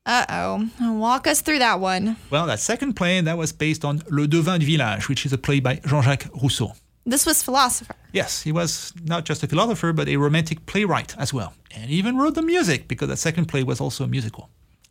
Uh 0.07 0.25
oh. 0.31 0.71
Walk 0.95 1.27
us 1.27 1.43
through 1.43 1.59
that 1.59 1.79
one. 1.79 2.17
Well, 2.31 2.47
that 2.47 2.61
second 2.61 2.95
play 2.95 3.21
that 3.21 3.37
was 3.37 3.53
based 3.53 3.85
on 3.85 4.03
Le 4.09 4.27
Devin 4.27 4.61
du 4.61 4.67
Village, 4.67 5.09
which 5.11 5.27
is 5.27 5.33
a 5.33 5.39
play 5.39 5.61
by 5.61 5.81
Jean-Jacques 5.85 6.29
Rousseau. 6.43 6.73
This 7.05 7.27
was 7.27 7.43
philosopher. 7.43 7.95
Yes, 8.13 8.43
he 8.43 8.51
was 8.51 8.95
not 9.05 9.27
just 9.27 9.43
a 9.43 9.47
philosopher, 9.47 9.93
but 9.93 10.09
a 10.09 10.17
romantic 10.17 10.65
playwright 10.65 11.15
as 11.19 11.35
well, 11.35 11.53
and 11.75 11.91
even 11.91 12.17
wrote 12.17 12.35
the 12.35 12.43
music 12.43 12.89
because 12.89 13.09
that 13.09 13.19
second 13.19 13.45
play 13.47 13.63
was 13.63 13.81
also 13.81 14.05
a 14.05 14.09
musical. 14.09 14.49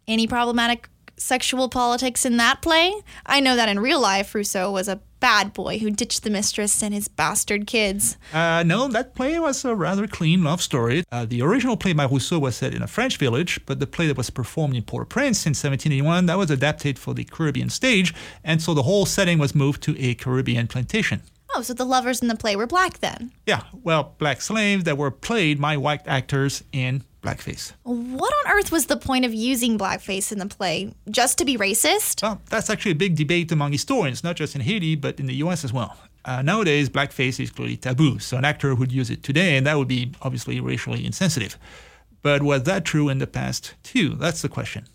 Any 0.08 0.28
problematic 0.28 0.90
sexual 1.18 1.70
politics 1.70 2.26
in 2.26 2.38
that 2.38 2.62
play? 2.62 2.94
I 3.26 3.40
know 3.40 3.56
that 3.56 3.70
in 3.70 3.80
real 3.80 4.00
life, 4.00 4.34
Rousseau 4.36 4.72
was 4.72 4.88
a 4.88 5.02
bad 5.20 5.54
boy 5.54 5.80
who 5.80 5.90
ditched 5.90 6.24
the 6.24 6.30
mistress 6.30 6.84
and 6.84 6.94
his 6.94 7.08
bastard 7.08 7.66
kids. 7.66 8.18
Uh, 8.34 8.64
no, 8.66 8.88
that 8.88 9.16
play 9.16 9.40
was 9.40 9.66
a 9.66 9.74
rather 9.74 10.08
clean 10.08 10.44
love 10.44 10.62
story. 10.62 11.04
Uh, 11.12 11.26
the 11.26 11.42
original 11.42 11.78
play 11.78 11.94
by 11.94 12.06
Rousseau 12.06 12.38
was 12.38 12.56
set 12.56 12.74
in 12.74 12.82
a 12.82 12.88
French 12.88 13.18
village, 13.18 13.60
but 13.66 13.80
the 13.80 13.88
play 13.88 14.08
that 14.08 14.18
was 14.18 14.30
performed 14.30 14.76
in 14.76 14.84
Port-au-Prince 14.84 15.46
in 15.46 15.52
1781 15.52 16.28
that 16.28 16.38
was 16.38 16.52
adapted 16.52 17.00
for 17.00 17.14
the 17.14 17.24
Caribbean 17.24 17.70
stage, 17.70 18.14
and 18.44 18.62
so 18.62 18.74
the 18.74 18.84
whole 18.84 19.06
setting 19.06 19.40
was 19.40 19.56
moved 19.56 19.82
to 19.84 20.00
a 20.00 20.14
Caribbean 20.16 20.68
plantation. 20.68 21.22
Oh, 21.58 21.62
so 21.62 21.74
the 21.74 21.86
lovers 21.86 22.22
in 22.22 22.28
the 22.28 22.36
play 22.36 22.58
were 22.58 22.68
black 22.68 23.00
then? 23.00 23.32
Yeah, 23.46 23.64
well, 23.82 24.14
black 24.18 24.42
slaves 24.42 24.84
that 24.84 24.98
were 24.98 25.10
played 25.10 25.62
by 25.62 25.78
white 25.78 26.06
actors 26.06 26.66
in 26.74 27.06
blackface. 27.24 27.72
What 27.84 28.34
on 28.34 28.52
earth 28.52 28.74
was 28.74 28.88
the 28.88 28.98
point 28.98 29.24
of 29.24 29.34
using 29.34 29.78
blackface 29.78 30.34
in 30.34 30.40
the 30.40 30.48
play? 30.48 30.94
Just 31.10 31.38
to 31.38 31.46
be 31.46 31.56
racist? 31.56 32.22
Well, 32.22 32.42
that's 32.50 32.70
actually 32.70 32.92
a 32.92 32.96
big 32.96 33.16
debate 33.16 33.54
among 33.54 33.72
historians, 33.72 34.22
not 34.22 34.36
just 34.36 34.54
in 34.54 34.60
Haiti, 34.60 34.96
but 34.96 35.18
in 35.18 35.28
the 35.28 35.36
US 35.36 35.64
as 35.64 35.72
well. 35.72 35.96
Uh, 36.26 36.42
nowadays, 36.42 36.90
blackface 36.90 37.40
is 37.40 37.52
clearly 37.52 37.78
taboo, 37.78 38.20
so 38.20 38.36
an 38.36 38.44
actor 38.44 38.76
would 38.76 38.92
use 38.92 39.10
it 39.10 39.24
today, 39.24 39.56
and 39.56 39.66
that 39.66 39.78
would 39.78 39.88
be 39.88 40.12
obviously 40.24 40.60
racially 40.60 41.06
insensitive. 41.06 41.58
But 42.22 42.44
was 42.44 42.64
that 42.64 42.84
true 42.84 43.08
in 43.08 43.20
the 43.20 43.28
past 43.28 43.76
too? 43.82 44.10
That's 44.16 44.42
the 44.42 44.50
question. 44.50 44.88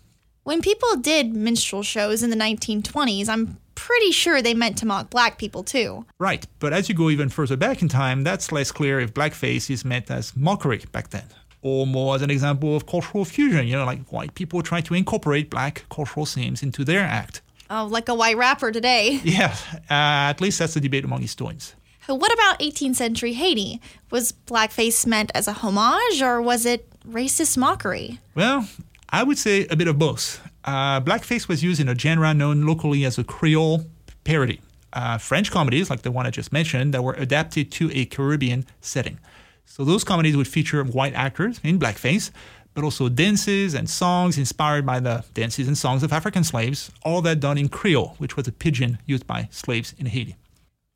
When 0.43 0.63
people 0.63 0.95
did 0.95 1.35
minstrel 1.35 1.83
shows 1.83 2.23
in 2.23 2.31
the 2.31 2.35
1920s, 2.35 3.29
I'm 3.29 3.57
pretty 3.75 4.11
sure 4.11 4.41
they 4.41 4.55
meant 4.55 4.75
to 4.79 4.87
mock 4.87 5.11
black 5.11 5.37
people 5.37 5.63
too. 5.63 6.03
Right, 6.17 6.47
but 6.57 6.73
as 6.73 6.89
you 6.89 6.95
go 6.95 7.11
even 7.11 7.29
further 7.29 7.55
back 7.55 7.83
in 7.83 7.87
time, 7.87 8.23
that's 8.23 8.51
less 8.51 8.71
clear 8.71 8.99
if 8.99 9.13
blackface 9.13 9.69
is 9.69 9.85
meant 9.85 10.09
as 10.09 10.35
mockery 10.35 10.81
back 10.91 11.11
then, 11.11 11.25
or 11.61 11.85
more 11.85 12.15
as 12.15 12.23
an 12.23 12.31
example 12.31 12.75
of 12.75 12.87
cultural 12.87 13.23
fusion, 13.23 13.67
you 13.67 13.77
know, 13.77 13.85
like 13.85 14.07
white 14.11 14.33
people 14.33 14.63
trying 14.63 14.81
to 14.83 14.95
incorporate 14.95 15.51
black 15.51 15.85
cultural 15.91 16.25
themes 16.25 16.63
into 16.63 16.83
their 16.83 17.01
act. 17.01 17.41
Oh, 17.69 17.85
like 17.85 18.09
a 18.09 18.15
white 18.15 18.35
rapper 18.37 18.71
today. 18.71 19.21
Yeah, 19.23 19.55
uh, 19.91 20.29
at 20.33 20.41
least 20.41 20.57
that's 20.57 20.73
the 20.73 20.81
debate 20.81 21.05
among 21.05 21.21
historians. 21.21 21.75
What 22.07 22.33
about 22.33 22.59
18th 22.59 22.95
century 22.95 23.33
Haiti? 23.33 23.79
Was 24.09 24.33
blackface 24.47 25.05
meant 25.05 25.31
as 25.35 25.47
a 25.47 25.53
homage 25.53 26.21
or 26.21 26.41
was 26.41 26.65
it 26.65 26.89
racist 27.07 27.57
mockery? 27.57 28.19
Well, 28.35 28.67
I 29.13 29.23
would 29.23 29.37
say 29.37 29.67
a 29.67 29.75
bit 29.75 29.89
of 29.89 29.99
both. 29.99 30.41
Uh, 30.63 31.01
blackface 31.01 31.49
was 31.49 31.61
used 31.61 31.81
in 31.81 31.89
a 31.89 31.95
genre 31.95 32.33
known 32.33 32.65
locally 32.65 33.03
as 33.03 33.17
a 33.17 33.25
Creole 33.25 33.83
parody. 34.23 34.61
Uh, 34.93 35.17
French 35.17 35.51
comedies, 35.51 35.89
like 35.89 36.03
the 36.03 36.11
one 36.11 36.25
I 36.25 36.29
just 36.29 36.53
mentioned, 36.53 36.93
that 36.93 37.03
were 37.03 37.13
adapted 37.13 37.71
to 37.73 37.91
a 37.91 38.05
Caribbean 38.05 38.65
setting. 38.79 39.19
So 39.65 39.83
those 39.83 40.05
comedies 40.05 40.37
would 40.37 40.47
feature 40.47 40.81
white 40.85 41.13
actors 41.13 41.59
in 41.61 41.77
blackface, 41.77 42.31
but 42.73 42.85
also 42.85 43.09
dances 43.09 43.73
and 43.73 43.89
songs 43.89 44.37
inspired 44.37 44.85
by 44.85 45.01
the 45.01 45.25
dances 45.33 45.67
and 45.67 45.77
songs 45.77 46.03
of 46.03 46.13
African 46.13 46.45
slaves, 46.45 46.89
all 47.03 47.21
that 47.23 47.41
done 47.41 47.57
in 47.57 47.67
Creole, 47.67 48.15
which 48.17 48.37
was 48.37 48.47
a 48.47 48.51
pidgin 48.53 48.97
used 49.05 49.27
by 49.27 49.49
slaves 49.51 49.93
in 49.97 50.05
Haiti. 50.05 50.37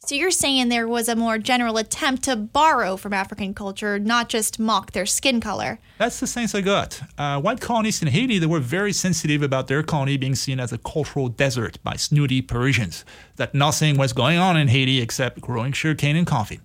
So 0.05 0.13
you're 0.13 0.29
saying 0.29 0.69
there 0.69 0.87
was 0.87 1.09
a 1.09 1.15
more 1.15 1.39
general 1.39 1.77
attempt 1.77 2.25
to 2.25 2.35
borrow 2.35 2.95
from 2.95 3.11
African 3.11 3.55
culture, 3.55 3.97
not 3.97 4.29
just 4.29 4.59
mock 4.59 4.91
their 4.91 5.07
skin 5.07 5.41
color. 5.41 5.79
That's 5.97 6.19
the 6.19 6.27
sense 6.27 6.53
I 6.53 6.61
got. 6.61 7.01
Uh, 7.17 7.41
white 7.41 7.59
colonists 7.59 8.03
in 8.03 8.09
Haiti, 8.09 8.37
they 8.37 8.45
were 8.45 8.59
very 8.59 8.93
sensitive 8.93 9.41
about 9.41 9.67
their 9.67 9.81
colony 9.81 10.15
being 10.17 10.35
seen 10.35 10.59
as 10.59 10.71
a 10.71 10.77
cultural 10.77 11.27
desert 11.27 11.79
by 11.83 11.95
snooty 11.95 12.43
Parisians, 12.43 13.03
that 13.37 13.55
nothing 13.55 13.97
was 13.97 14.13
going 14.13 14.37
on 14.37 14.55
in 14.55 14.67
Haiti 14.67 15.01
except 15.01 15.41
growing 15.41 15.71
sugarcane 15.71 16.15
and 16.15 16.27
coffee. 16.27 16.59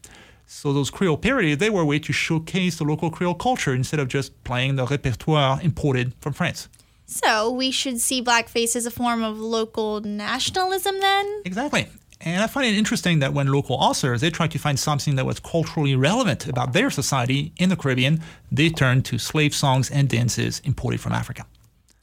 So 0.44 0.74
those 0.74 0.90
Creole 0.90 1.16
parodies, 1.16 1.56
they 1.56 1.70
were 1.70 1.80
a 1.80 1.86
way 1.86 1.98
to 1.98 2.12
showcase 2.12 2.76
the 2.76 2.84
local 2.84 3.10
Creole 3.10 3.34
culture 3.34 3.72
instead 3.72 4.00
of 4.00 4.08
just 4.08 4.44
playing 4.44 4.76
the 4.76 4.84
repertoire 4.84 5.58
imported 5.62 6.12
from 6.20 6.34
France. 6.34 6.68
So 7.06 7.50
we 7.50 7.70
should 7.70 8.00
see 8.00 8.22
blackface 8.22 8.76
as 8.76 8.84
a 8.84 8.90
form 8.90 9.22
of 9.22 9.40
local 9.40 10.00
nationalism 10.02 11.00
then? 11.00 11.42
Exactly. 11.46 11.88
And 12.22 12.42
I 12.42 12.46
find 12.48 12.66
it 12.66 12.76
interesting 12.76 13.20
that 13.20 13.32
when 13.32 13.48
local 13.50 13.76
authors 13.76 14.20
they 14.20 14.30
tried 14.30 14.50
to 14.50 14.58
find 14.58 14.78
something 14.78 15.16
that 15.16 15.24
was 15.24 15.40
culturally 15.40 15.96
relevant 15.96 16.46
about 16.46 16.74
their 16.74 16.90
society 16.90 17.52
in 17.56 17.70
the 17.70 17.76
Caribbean, 17.76 18.20
they 18.52 18.68
turned 18.68 19.06
to 19.06 19.18
slave 19.18 19.54
songs 19.54 19.90
and 19.90 20.08
dances 20.08 20.60
imported 20.64 21.00
from 21.00 21.12
Africa. 21.12 21.46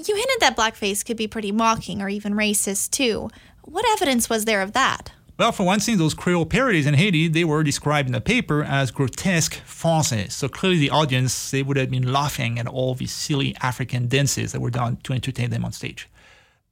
You 0.03 0.15
hinted 0.15 0.38
that 0.39 0.58
blackface 0.58 1.06
could 1.06 1.17
be 1.17 1.27
pretty 1.27 1.51
mocking 1.51 2.01
or 2.01 2.10
even 2.10 2.34
racist 2.34 2.91
too. 2.91 3.30
What 3.63 3.86
evidence 3.89 4.30
was 4.30 4.45
there 4.45 4.62
of 4.62 4.73
that? 4.73 5.12
Well, 5.38 5.51
for 5.51 5.63
one 5.67 5.80
thing, 5.80 5.99
those 5.99 6.15
Creole 6.15 6.47
parodies 6.47 6.88
in 6.88 6.95
Haiti, 6.95 7.27
they 7.27 7.43
were 7.43 7.62
described 7.62 8.08
in 8.08 8.13
the 8.13 8.21
paper 8.21 8.63
as 8.63 8.89
grotesque 8.89 9.62
farces. 9.65 10.34
So 10.34 10.49
clearly 10.49 10.80
the 10.80 10.89
audience, 10.89 11.51
they 11.51 11.62
would 11.62 11.77
have 11.77 11.91
been 11.91 12.12
laughing 12.12 12.58
at 12.58 12.65
all 12.65 12.95
these 12.95 13.12
silly 13.12 13.56
African 13.62 14.08
dances 14.08 14.51
that 14.51 14.62
were 14.62 14.71
done 14.71 14.97
to 15.03 15.13
entertain 15.13 15.51
them 15.51 15.63
on 15.63 15.73
stage. 15.73 16.10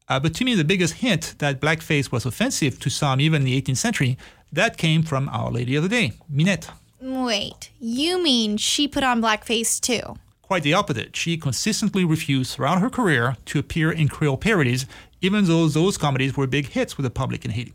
Uh, 0.08 0.20
but 0.20 0.34
to 0.36 0.46
me, 0.46 0.54
the 0.56 0.64
biggest 0.64 0.96
hint 0.96 1.36
that 1.40 1.60
blackface 1.60 2.12
was 2.12 2.26
offensive 2.26 2.80
to 2.80 2.90
some 2.90 3.20
even 3.20 3.42
in 3.42 3.46
the 3.46 3.62
18th 3.62 3.78
century, 3.78 4.18
that 4.52 4.78
came 4.78 5.04
from 5.04 5.28
Our 5.30 5.52
Lady 5.52 5.76
of 5.76 5.84
the 5.84 5.90
Day, 5.90 6.14
Minette. 6.30 6.70
Wait, 7.02 7.72
you 7.80 8.22
mean 8.22 8.58
she 8.58 8.88
put 8.88 9.04
on 9.04 9.22
blackface 9.22 9.80
too? 9.80 10.16
Quite 10.42 10.64
the 10.64 10.74
opposite. 10.74 11.16
She 11.16 11.38
consistently 11.38 12.06
refused 12.06 12.54
throughout 12.54 12.82
her 12.82 12.90
career 12.90 13.36
to 13.46 13.60
appear 13.60 13.92
in 13.92 14.08
Creole 14.08 14.38
parodies, 14.38 14.86
even 15.22 15.46
though 15.46 15.68
those 15.68 15.98
comedies 15.98 16.38
were 16.38 16.46
big 16.46 16.68
hits 16.68 16.98
with 16.98 17.04
the 17.04 17.10
public 17.10 17.44
in 17.44 17.52
Haiti. 17.52 17.74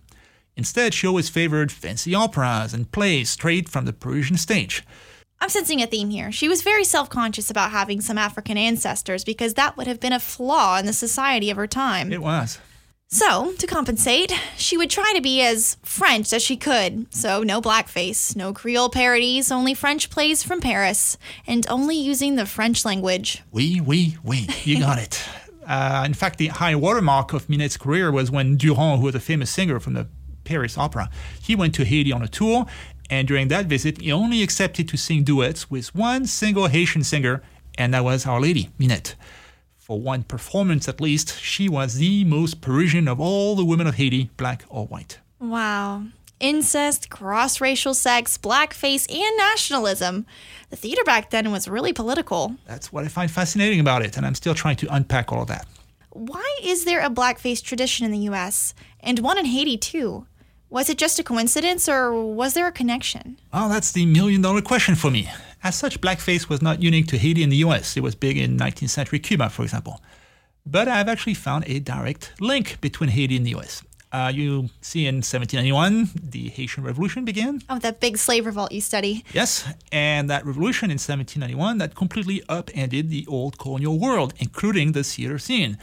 Instead, 0.57 0.95
she 0.95 1.07
always 1.07 1.29
favored 1.29 1.73
fancy 1.73 2.15
operas 2.15 2.73
and 2.73 2.93
plays 2.93 3.31
straight 3.31 3.69
from 3.69 3.87
the 3.87 3.93
Parisian 3.93 4.37
stage. 4.37 4.85
I'm 5.41 5.49
sensing 5.49 5.81
a 5.81 5.87
theme 5.87 6.11
here. 6.11 6.31
She 6.31 6.49
was 6.49 6.63
very 6.63 6.85
self 6.85 7.09
conscious 7.09 7.51
about 7.51 7.71
having 7.71 8.01
some 8.01 8.19
African 8.19 8.59
ancestors 8.59 9.25
because 9.25 9.55
that 9.55 9.77
would 9.77 9.87
have 9.87 10.01
been 10.01 10.13
a 10.13 10.21
flaw 10.21 10.79
in 10.79 10.87
the 10.87 10.93
society 10.93 11.51
of 11.51 11.57
her 11.57 11.67
time. 11.67 12.13
It 12.13 12.23
was. 12.23 12.59
So, 13.13 13.53
to 13.55 13.67
compensate, 13.67 14.33
she 14.57 14.77
would 14.77 14.89
try 14.89 15.13
to 15.17 15.21
be 15.21 15.43
as 15.43 15.79
French 15.83 16.33
as 16.33 16.45
she 16.45 16.57
could. 16.57 17.13
So, 17.13 17.43
no 17.43 17.61
blackface, 17.61 18.37
no 18.37 18.53
Creole 18.53 18.89
parodies, 18.89 19.51
only 19.51 19.75
French 19.75 20.11
plays 20.11 20.45
from 20.45 20.61
Paris, 20.61 21.19
and 21.45 21.67
only 21.69 21.97
using 21.97 22.37
the 22.37 22.47
French 22.47 22.85
language. 22.85 23.43
Oui, 23.51 23.81
oui, 23.85 24.17
oui. 24.23 24.47
You 24.63 24.79
got 24.79 24.99
it. 24.99 25.23
Uh, 25.67 26.03
in 26.05 26.15
fact, 26.15 26.39
the 26.39 26.49
high 26.49 26.75
watermark 26.75 27.33
of 27.33 27.49
Minette's 27.49 27.77
career 27.77 28.11
was 28.11 28.29
when 28.29 28.57
Durand, 28.57 28.99
who 28.99 29.05
was 29.05 29.15
a 29.15 29.21
famous 29.21 29.51
singer 29.51 29.79
from 29.79 29.93
the 29.93 30.09
Paris 30.43 30.77
Opera, 30.77 31.09
he 31.41 31.55
went 31.55 31.77
to 31.77 31.85
Haiti 31.85 32.11
on 32.11 32.23
a 32.23 32.29
tour, 32.29 32.67
and 33.11 33.27
during 33.27 33.49
that 33.49 33.67
visit, 33.67 34.01
he 34.01 34.13
only 34.13 34.43
accepted 34.43 34.89
to 34.89 34.97
sing 34.97 35.25
duets 35.25 35.71
with 35.71 35.95
one 35.95 36.27
single 36.27 36.69
Haitian 36.69 37.03
singer, 37.03 37.43
and 37.77 37.93
that 37.93 38.05
was 38.05 38.25
Our 38.25 38.41
Lady, 38.41 38.71
Minette. 38.79 39.17
For 39.77 39.99
one 39.99 40.23
performance 40.23 40.89
at 40.89 41.01
least, 41.01 41.41
she 41.41 41.69
was 41.69 41.97
the 41.97 42.23
most 42.23 42.61
Parisian 42.61 43.09
of 43.09 43.19
all 43.19 43.57
the 43.57 43.65
women 43.65 43.89
of 43.89 43.97
Haiti, 43.97 44.31
black 44.37 44.65
or 44.69 44.87
white. 44.87 45.19
Wow. 45.41 46.05
Incest, 46.39 47.11
cross 47.11 47.61
racial 47.61 47.93
sex, 47.93 48.39
blackface, 48.39 49.13
and 49.13 49.37
nationalism. 49.37 50.25
The 50.71 50.77
theater 50.77 51.03
back 51.05 51.31
then 51.31 51.51
was 51.51 51.67
really 51.67 51.93
political. 51.93 52.55
That's 52.67 52.93
what 52.93 53.05
I 53.05 53.09
find 53.09 53.31
fascinating 53.31 53.81
about 53.81 54.03
it, 54.03 54.17
and 54.17 54.25
I'm 54.25 54.37
still 54.37 54.55
trying 54.55 54.77
to 54.77 54.95
unpack 54.95 55.33
all 55.33 55.43
of 55.43 55.49
that. 55.49 55.67
Why 56.11 56.59
is 56.63 56.85
there 56.85 57.01
a 57.01 57.11
blackface 57.11 57.63
tradition 57.63 58.07
in 58.07 58.13
the 58.13 58.31
US 58.31 58.75
and 59.01 59.19
one 59.19 59.39
in 59.39 59.45
Haiti 59.45 59.77
too? 59.77 60.27
Was 60.71 60.89
it 60.89 60.99
just 60.99 61.19
a 61.19 61.25
coincidence 61.25 61.89
or 61.89 62.15
was 62.15 62.55
there 62.55 62.69
a 62.69 62.73
connection? 62.73 63.39
Well, 63.53 63.69
that's 63.69 63.91
the 63.91 64.07
million 64.07 64.41
dollar 64.41 64.63
question 64.63 64.95
for 64.95 65.11
me. 65.11 65.29
As 65.65 65.75
such, 65.75 66.01
blackface 66.01 66.49
was 66.49 66.63
not 66.63 66.81
unique 66.81 67.09
to 67.09 67.19
Haiti 67.19 67.43
and 67.43 67.51
the 67.51 67.57
US. 67.57 67.97
It 67.97 68.05
was 68.05 68.15
big 68.15 68.39
in 68.39 68.57
19th 68.57 68.91
century 68.91 69.19
Cuba, 69.19 69.51
for 69.51 69.63
example. 69.63 70.01
But 70.65 70.87
I've 70.87 71.09
actually 71.09 71.35
found 71.35 71.65
a 71.67 71.81
direct 71.81 72.41
link 72.41 72.81
between 72.81 73.11
Haiti 73.11 73.37
and 73.37 73.45
the 73.45 73.57
US. 73.57 73.83
Uh, 74.13 74.31
you 74.33 74.71
see, 74.81 75.07
in 75.07 75.17
1791, 75.17 76.11
the 76.15 76.49
Haitian 76.51 76.85
Revolution 76.85 77.25
began. 77.25 77.63
Oh, 77.69 77.81
that 77.81 77.99
big 77.99 78.17
slave 78.17 78.47
revolt 78.47 78.71
you 78.71 78.81
study. 78.81 79.25
Yes, 79.33 79.69
and 79.91 80.31
that 80.31 80.47
revolution 80.47 80.87
in 80.91 80.99
1791 80.99 81.79
that 81.79 81.97
completely 81.97 82.43
upended 82.49 83.11
the 83.11 83.27
old 83.29 83.59
colonial 83.59 83.99
world, 83.99 84.35
including 84.39 84.93
the 84.93 85.03
theater 85.03 85.39
scene. 85.39 85.79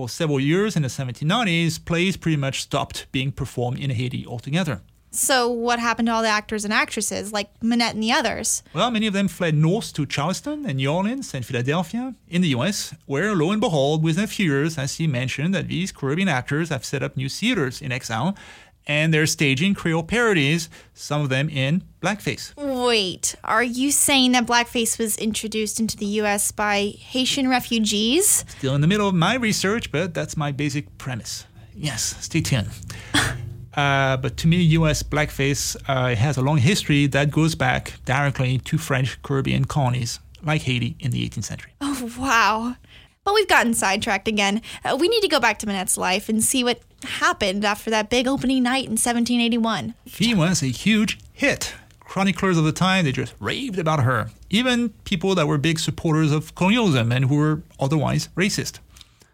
For 0.00 0.08
several 0.08 0.40
years 0.40 0.76
in 0.76 0.82
the 0.82 0.88
1790s, 0.88 1.84
plays 1.84 2.16
pretty 2.16 2.38
much 2.38 2.62
stopped 2.62 3.06
being 3.12 3.30
performed 3.30 3.78
in 3.78 3.90
Haiti 3.90 4.26
altogether. 4.26 4.80
So, 5.10 5.50
what 5.50 5.78
happened 5.78 6.06
to 6.06 6.12
all 6.12 6.22
the 6.22 6.28
actors 6.28 6.64
and 6.64 6.72
actresses, 6.72 7.34
like 7.34 7.50
Minette 7.60 7.92
and 7.92 8.02
the 8.02 8.10
others? 8.10 8.62
Well, 8.72 8.90
many 8.90 9.06
of 9.08 9.12
them 9.12 9.28
fled 9.28 9.54
north 9.54 9.92
to 9.92 10.06
Charleston 10.06 10.64
and 10.64 10.78
New 10.78 10.90
Orleans 10.90 11.34
and 11.34 11.44
Philadelphia 11.44 12.14
in 12.28 12.40
the 12.40 12.48
US, 12.56 12.94
where 13.04 13.34
lo 13.36 13.52
and 13.52 13.60
behold, 13.60 14.02
within 14.02 14.24
a 14.24 14.26
few 14.26 14.46
years, 14.46 14.78
as 14.78 14.96
he 14.96 15.06
mentioned, 15.06 15.54
that 15.54 15.68
these 15.68 15.92
Caribbean 15.92 16.28
actors 16.28 16.70
have 16.70 16.82
set 16.82 17.02
up 17.02 17.14
new 17.14 17.28
theaters 17.28 17.82
in 17.82 17.92
exile 17.92 18.34
and 18.90 19.14
they're 19.14 19.24
staging 19.24 19.72
Creole 19.72 20.02
parodies, 20.02 20.68
some 20.94 21.22
of 21.22 21.28
them 21.28 21.48
in 21.48 21.84
blackface. 22.02 22.52
Wait, 22.56 23.36
are 23.44 23.62
you 23.62 23.92
saying 23.92 24.32
that 24.32 24.46
blackface 24.46 24.98
was 24.98 25.16
introduced 25.16 25.78
into 25.78 25.96
the 25.96 26.06
US 26.22 26.50
by 26.50 26.94
Haitian 26.98 27.48
refugees? 27.48 28.44
Still 28.58 28.74
in 28.74 28.80
the 28.80 28.88
middle 28.88 29.06
of 29.06 29.14
my 29.14 29.36
research, 29.36 29.92
but 29.92 30.12
that's 30.12 30.36
my 30.36 30.50
basic 30.50 30.98
premise. 30.98 31.46
Yes, 31.74 32.16
stay 32.20 32.42
tuned. 32.42 32.68
Uh, 33.72 34.16
but 34.16 34.36
to 34.36 34.48
me, 34.48 34.56
U.S. 34.80 35.00
blackface 35.04 35.76
uh, 35.86 36.12
has 36.16 36.36
a 36.36 36.42
long 36.42 36.58
history 36.58 37.06
that 37.06 37.30
goes 37.30 37.54
back 37.54 37.94
directly 38.04 38.58
to 38.58 38.76
French 38.76 39.22
Caribbean 39.22 39.64
colonies 39.64 40.18
like 40.42 40.62
Haiti 40.62 40.96
in 40.98 41.12
the 41.12 41.26
18th 41.26 41.44
century. 41.44 41.72
Oh, 41.80 42.12
wow. 42.18 42.74
But 43.30 43.36
we've 43.36 43.46
gotten 43.46 43.74
sidetracked 43.74 44.26
again. 44.26 44.60
Uh, 44.84 44.96
we 44.98 45.06
need 45.06 45.20
to 45.20 45.28
go 45.28 45.38
back 45.38 45.60
to 45.60 45.66
Minette's 45.66 45.96
life 45.96 46.28
and 46.28 46.42
see 46.42 46.64
what 46.64 46.80
happened 47.04 47.64
after 47.64 47.88
that 47.88 48.10
big 48.10 48.26
opening 48.26 48.64
night 48.64 48.86
in 48.86 48.98
1781. 48.98 49.94
She 50.04 50.34
was 50.34 50.64
a 50.64 50.66
huge 50.66 51.16
hit. 51.32 51.74
Chroniclers 52.00 52.58
of 52.58 52.64
the 52.64 52.72
time, 52.72 53.04
they 53.04 53.12
just 53.12 53.36
raved 53.38 53.78
about 53.78 54.02
her. 54.02 54.30
Even 54.50 54.88
people 55.04 55.36
that 55.36 55.46
were 55.46 55.58
big 55.58 55.78
supporters 55.78 56.32
of 56.32 56.56
colonialism 56.56 57.12
and 57.12 57.26
who 57.26 57.36
were 57.36 57.62
otherwise 57.78 58.30
racist. 58.34 58.80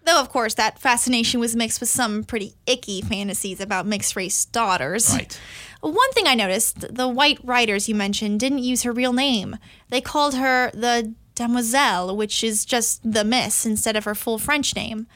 Though, 0.04 0.20
of 0.20 0.28
course, 0.28 0.52
that 0.52 0.78
fascination 0.78 1.40
was 1.40 1.56
mixed 1.56 1.80
with 1.80 1.88
some 1.88 2.22
pretty 2.22 2.54
icky 2.66 3.00
fantasies 3.00 3.62
about 3.62 3.86
mixed 3.86 4.14
race 4.14 4.44
daughters. 4.44 5.10
Right. 5.10 5.40
One 5.80 6.12
thing 6.12 6.26
I 6.26 6.34
noticed 6.34 6.94
the 6.94 7.08
white 7.08 7.38
writers 7.42 7.88
you 7.88 7.94
mentioned 7.94 8.40
didn't 8.40 8.58
use 8.58 8.82
her 8.82 8.92
real 8.92 9.14
name. 9.14 9.56
They 9.88 10.02
called 10.02 10.34
her 10.34 10.70
the 10.74 11.14
Demoiselle, 11.36 12.16
which 12.16 12.42
is 12.42 12.64
just 12.64 13.00
the 13.10 13.22
Miss 13.22 13.64
instead 13.64 13.94
of 13.94 14.04
her 14.04 14.14
full 14.14 14.38
French 14.38 14.74
name. 14.74 15.06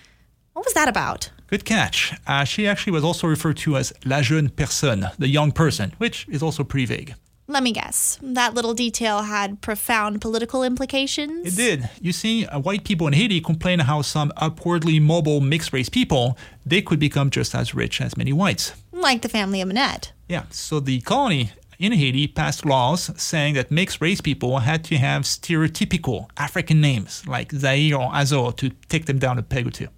What 0.52 0.64
was 0.64 0.74
that 0.74 0.88
about? 0.88 1.30
Good 1.48 1.64
catch. 1.64 2.14
Uh, 2.26 2.44
she 2.44 2.68
actually 2.68 2.92
was 2.92 3.02
also 3.02 3.26
referred 3.26 3.56
to 3.58 3.76
as 3.76 3.92
la 4.04 4.20
jeune 4.22 4.50
personne, 4.50 5.10
the 5.18 5.28
young 5.28 5.50
person, 5.50 5.92
which 5.98 6.26
is 6.28 6.42
also 6.42 6.62
pretty 6.62 6.86
vague. 6.86 7.14
Let 7.48 7.64
me 7.64 7.72
guess. 7.72 8.16
That 8.22 8.54
little 8.54 8.74
detail 8.74 9.22
had 9.22 9.60
profound 9.60 10.20
political 10.20 10.62
implications? 10.62 11.48
It 11.48 11.56
did. 11.56 11.90
You 12.00 12.12
see, 12.12 12.46
uh, 12.46 12.60
white 12.60 12.84
people 12.84 13.08
in 13.08 13.12
Haiti 13.12 13.40
complain 13.40 13.80
how 13.80 14.02
some 14.02 14.32
upwardly 14.36 15.00
mobile 15.00 15.40
mixed 15.40 15.72
race 15.72 15.88
people 15.88 16.38
they 16.64 16.80
could 16.80 17.00
become 17.00 17.28
just 17.28 17.52
as 17.52 17.74
rich 17.74 18.00
as 18.00 18.16
many 18.16 18.32
whites. 18.32 18.74
Like 18.92 19.22
the 19.22 19.28
family 19.28 19.60
of 19.60 19.66
Minette. 19.66 20.12
Yeah. 20.28 20.44
So 20.50 20.78
the 20.78 21.00
colony 21.00 21.50
in 21.80 21.92
Haiti 21.92 22.28
passed 22.28 22.66
laws 22.66 23.10
saying 23.20 23.54
that 23.54 23.70
mixed 23.70 24.00
race 24.02 24.20
people 24.20 24.58
had 24.58 24.84
to 24.84 24.98
have 24.98 25.22
stereotypical 25.22 26.28
African 26.36 26.80
names 26.80 27.26
like 27.26 27.50
Zaire 27.52 27.96
or 27.96 28.10
Azor 28.14 28.52
to 28.52 28.70
take 28.88 29.06
them 29.06 29.18
down 29.18 29.38
a 29.38 29.42
peg 29.42 29.66
or 29.66 29.70
two. 29.70 29.88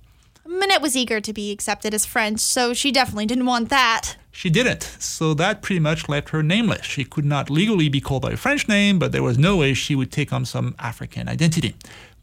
Minette 0.46 0.80
was 0.80 0.96
eager 0.96 1.20
to 1.20 1.32
be 1.32 1.50
accepted 1.50 1.92
as 1.92 2.06
French, 2.06 2.38
so 2.38 2.72
she 2.72 2.92
definitely 2.92 3.26
didn't 3.26 3.46
want 3.46 3.68
that. 3.70 4.16
She 4.30 4.48
didn't, 4.48 4.82
so 5.00 5.34
that 5.34 5.60
pretty 5.60 5.80
much 5.80 6.08
left 6.08 6.30
her 6.30 6.42
nameless. 6.42 6.86
She 6.86 7.04
could 7.04 7.24
not 7.24 7.50
legally 7.50 7.88
be 7.88 8.00
called 8.00 8.22
by 8.22 8.32
a 8.32 8.36
French 8.36 8.68
name, 8.68 8.98
but 8.98 9.10
there 9.10 9.22
was 9.22 9.36
no 9.36 9.56
way 9.56 9.74
she 9.74 9.96
would 9.96 10.12
take 10.12 10.32
on 10.32 10.44
some 10.44 10.74
African 10.78 11.28
identity, 11.28 11.74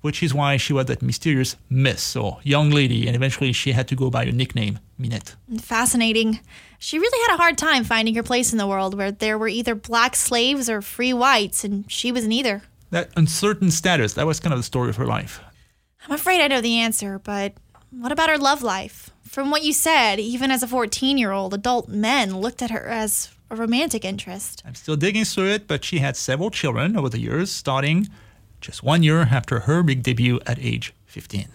which 0.02 0.24
is 0.24 0.34
why 0.34 0.56
she 0.58 0.72
was 0.72 0.86
that 0.86 1.02
mysterious 1.02 1.58
miss 1.70 2.16
or 2.16 2.40
young 2.44 2.70
lady, 2.70 3.08
and 3.08 3.16
eventually 3.16 3.52
she 3.52 3.74
had 3.74 3.88
to 3.90 3.96
go 3.96 4.10
by 4.10 4.24
a 4.24 4.32
nickname, 4.32 4.80
Minette. 4.98 5.36
Fascinating. 5.60 6.40
She 6.82 6.98
really 6.98 7.28
had 7.28 7.36
a 7.36 7.38
hard 7.38 7.58
time 7.58 7.84
finding 7.84 8.16
her 8.16 8.24
place 8.24 8.54
in 8.54 8.58
the 8.58 8.66
world 8.66 8.96
where 8.96 9.12
there 9.12 9.38
were 9.38 9.50
either 9.50 9.76
black 9.76 10.16
slaves 10.16 10.70
or 10.70 10.82
free 10.82 11.12
whites, 11.12 11.66
and 11.66 11.90
she 11.92 12.12
was 12.12 12.26
neither. 12.26 12.64
That 12.90 13.10
uncertain 13.18 13.70
status, 13.70 14.14
that 14.14 14.26
was 14.26 14.40
kind 14.40 14.54
of 14.54 14.60
the 14.60 14.64
story 14.64 14.90
of 14.90 14.96
her 14.96 15.06
life. 15.06 15.42
I'm 16.06 16.16
afraid 16.16 16.42
I 16.42 16.48
know 16.48 16.62
the 16.62 16.80
answer, 16.80 17.20
but 17.20 17.54
what 17.92 18.14
about 18.14 18.30
her 18.30 18.38
love 18.38 18.64
life? 18.64 19.10
From 19.24 19.52
what 19.52 19.64
you 19.64 19.74
said, 19.74 20.20
even 20.20 20.52
as 20.52 20.64
a 20.64 20.68
14 20.68 21.18
year 21.18 21.32
old, 21.32 21.54
adult 21.54 21.90
men 21.90 22.38
looked 22.38 22.62
at 22.62 22.72
her 22.72 22.88
as 22.88 23.30
a 23.50 23.58
romantic 23.58 24.06
interest. 24.06 24.64
I'm 24.66 24.74
still 24.74 24.96
digging 24.96 25.26
through 25.26 25.50
it, 25.50 25.68
but 25.68 25.84
she 25.84 26.00
had 26.00 26.16
several 26.16 26.50
children 26.50 26.96
over 26.96 27.10
the 27.10 27.20
years, 27.20 27.52
starting 27.52 28.08
just 28.62 28.84
one 28.84 29.04
year 29.04 29.22
after 29.22 29.62
her 29.62 29.84
big 29.84 30.02
debut 30.02 30.40
at 30.46 30.58
age 30.60 30.94
15. 31.08 31.50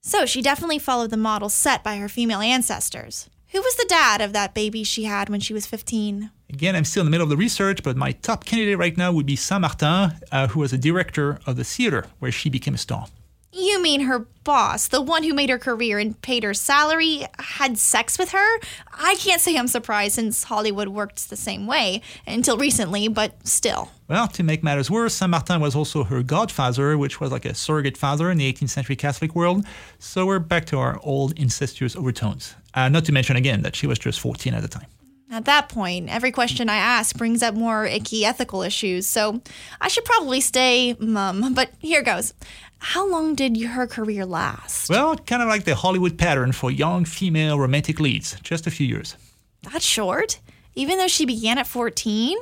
So 0.00 0.26
she 0.26 0.40
definitely 0.40 0.78
followed 0.78 1.10
the 1.10 1.16
model 1.16 1.48
set 1.48 1.82
by 1.82 1.96
her 1.96 2.08
female 2.08 2.40
ancestors. 2.40 3.28
Who 3.52 3.60
was 3.60 3.74
the 3.74 3.86
dad 3.88 4.20
of 4.20 4.32
that 4.32 4.54
baby 4.54 4.84
she 4.84 5.04
had 5.04 5.28
when 5.28 5.40
she 5.40 5.52
was 5.52 5.66
15? 5.66 6.30
Again, 6.50 6.76
I'm 6.76 6.84
still 6.84 7.00
in 7.00 7.06
the 7.06 7.10
middle 7.10 7.24
of 7.24 7.30
the 7.30 7.36
research, 7.36 7.82
but 7.82 7.96
my 7.96 8.12
top 8.12 8.44
candidate 8.44 8.78
right 8.78 8.96
now 8.96 9.10
would 9.10 9.26
be 9.26 9.34
Saint 9.34 9.62
Martin, 9.62 10.12
uh, 10.30 10.46
who 10.48 10.60
was 10.60 10.72
a 10.72 10.78
director 10.78 11.40
of 11.46 11.56
the 11.56 11.64
theater 11.64 12.06
where 12.20 12.30
she 12.30 12.48
became 12.48 12.74
a 12.74 12.78
star. 12.78 13.06
You 13.52 13.82
mean 13.82 14.02
her 14.02 14.20
boss, 14.44 14.86
the 14.86 15.02
one 15.02 15.24
who 15.24 15.34
made 15.34 15.50
her 15.50 15.58
career 15.58 15.98
and 15.98 16.20
paid 16.22 16.44
her 16.44 16.54
salary, 16.54 17.26
had 17.38 17.78
sex 17.78 18.16
with 18.16 18.30
her? 18.30 18.58
I 18.92 19.16
can't 19.16 19.40
say 19.40 19.56
I'm 19.56 19.66
surprised 19.66 20.14
since 20.14 20.44
Hollywood 20.44 20.88
worked 20.88 21.30
the 21.30 21.36
same 21.36 21.66
way 21.66 22.00
until 22.28 22.56
recently, 22.56 23.08
but 23.08 23.44
still. 23.46 23.90
Well, 24.06 24.28
to 24.28 24.44
make 24.44 24.62
matters 24.62 24.88
worse, 24.88 25.14
Saint 25.14 25.30
Martin 25.30 25.60
was 25.60 25.74
also 25.74 26.04
her 26.04 26.22
godfather, 26.22 26.96
which 26.96 27.20
was 27.20 27.32
like 27.32 27.44
a 27.44 27.54
surrogate 27.54 27.96
father 27.96 28.30
in 28.30 28.38
the 28.38 28.52
18th 28.52 28.70
century 28.70 28.94
Catholic 28.94 29.34
world. 29.34 29.66
So 29.98 30.26
we're 30.26 30.38
back 30.38 30.64
to 30.66 30.78
our 30.78 31.00
old 31.02 31.36
incestuous 31.36 31.96
overtones. 31.96 32.54
Uh, 32.74 32.88
not 32.88 33.04
to 33.06 33.12
mention 33.12 33.34
again 33.34 33.62
that 33.62 33.74
she 33.74 33.88
was 33.88 33.98
just 33.98 34.20
14 34.20 34.54
at 34.54 34.62
the 34.62 34.68
time. 34.68 34.86
At 35.32 35.44
that 35.44 35.68
point, 35.68 36.08
every 36.08 36.32
question 36.32 36.68
I 36.68 36.76
ask 36.76 37.16
brings 37.16 37.40
up 37.40 37.54
more 37.54 37.86
icky 37.86 38.24
ethical 38.24 38.62
issues, 38.62 39.06
so 39.06 39.40
I 39.80 39.86
should 39.86 40.04
probably 40.04 40.40
stay 40.40 40.96
mum. 40.98 41.54
But 41.54 41.70
here 41.78 42.02
goes. 42.02 42.34
How 42.80 43.08
long 43.08 43.34
did 43.34 43.60
her 43.60 43.86
career 43.86 44.24
last? 44.24 44.88
Well, 44.88 45.16
kind 45.16 45.42
of 45.42 45.48
like 45.48 45.64
the 45.64 45.74
Hollywood 45.74 46.18
pattern 46.18 46.52
for 46.52 46.70
young 46.70 47.04
female 47.04 47.58
romantic 47.58 48.00
leads, 48.00 48.40
just 48.40 48.66
a 48.66 48.70
few 48.70 48.86
years. 48.86 49.16
That's 49.62 49.84
short? 49.84 50.40
Even 50.74 50.98
though 50.98 51.06
she 51.06 51.26
began 51.26 51.58
at 51.58 51.66
14? 51.66 52.38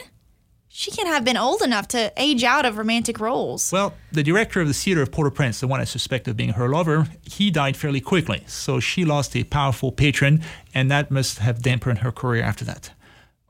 She 0.68 0.92
can't 0.92 1.09
have 1.09 1.24
been 1.24 1.37
old 1.37 1.62
enough 1.62 1.88
to 1.88 2.12
age 2.16 2.44
out 2.44 2.64
of 2.64 2.79
romantic 2.79 3.18
roles. 3.18 3.72
Well, 3.72 3.94
the 4.12 4.22
director 4.22 4.61
of 4.61 4.68
the 4.68 4.74
theater 4.74 5.03
of 5.03 5.11
Port-au-Prince, 5.11 5.59
the 5.59 5.66
one 5.66 5.81
I 5.81 5.85
suspect 5.85 6.29
of 6.29 6.37
being 6.37 6.51
her 6.51 6.68
lover, 6.68 7.09
he 7.22 7.51
died 7.51 7.77
fairly 7.77 8.01
quickly, 8.01 8.44
so 8.46 8.79
she 8.79 9.05
lost 9.05 9.35
a 9.35 9.42
powerful 9.42 9.90
patron, 9.90 10.42
and 10.72 10.88
that 10.90 11.11
must 11.11 11.38
have 11.40 11.62
dampened 11.62 11.98
her 11.98 12.12
career 12.12 12.44
after 12.44 12.64
that. 12.66 12.90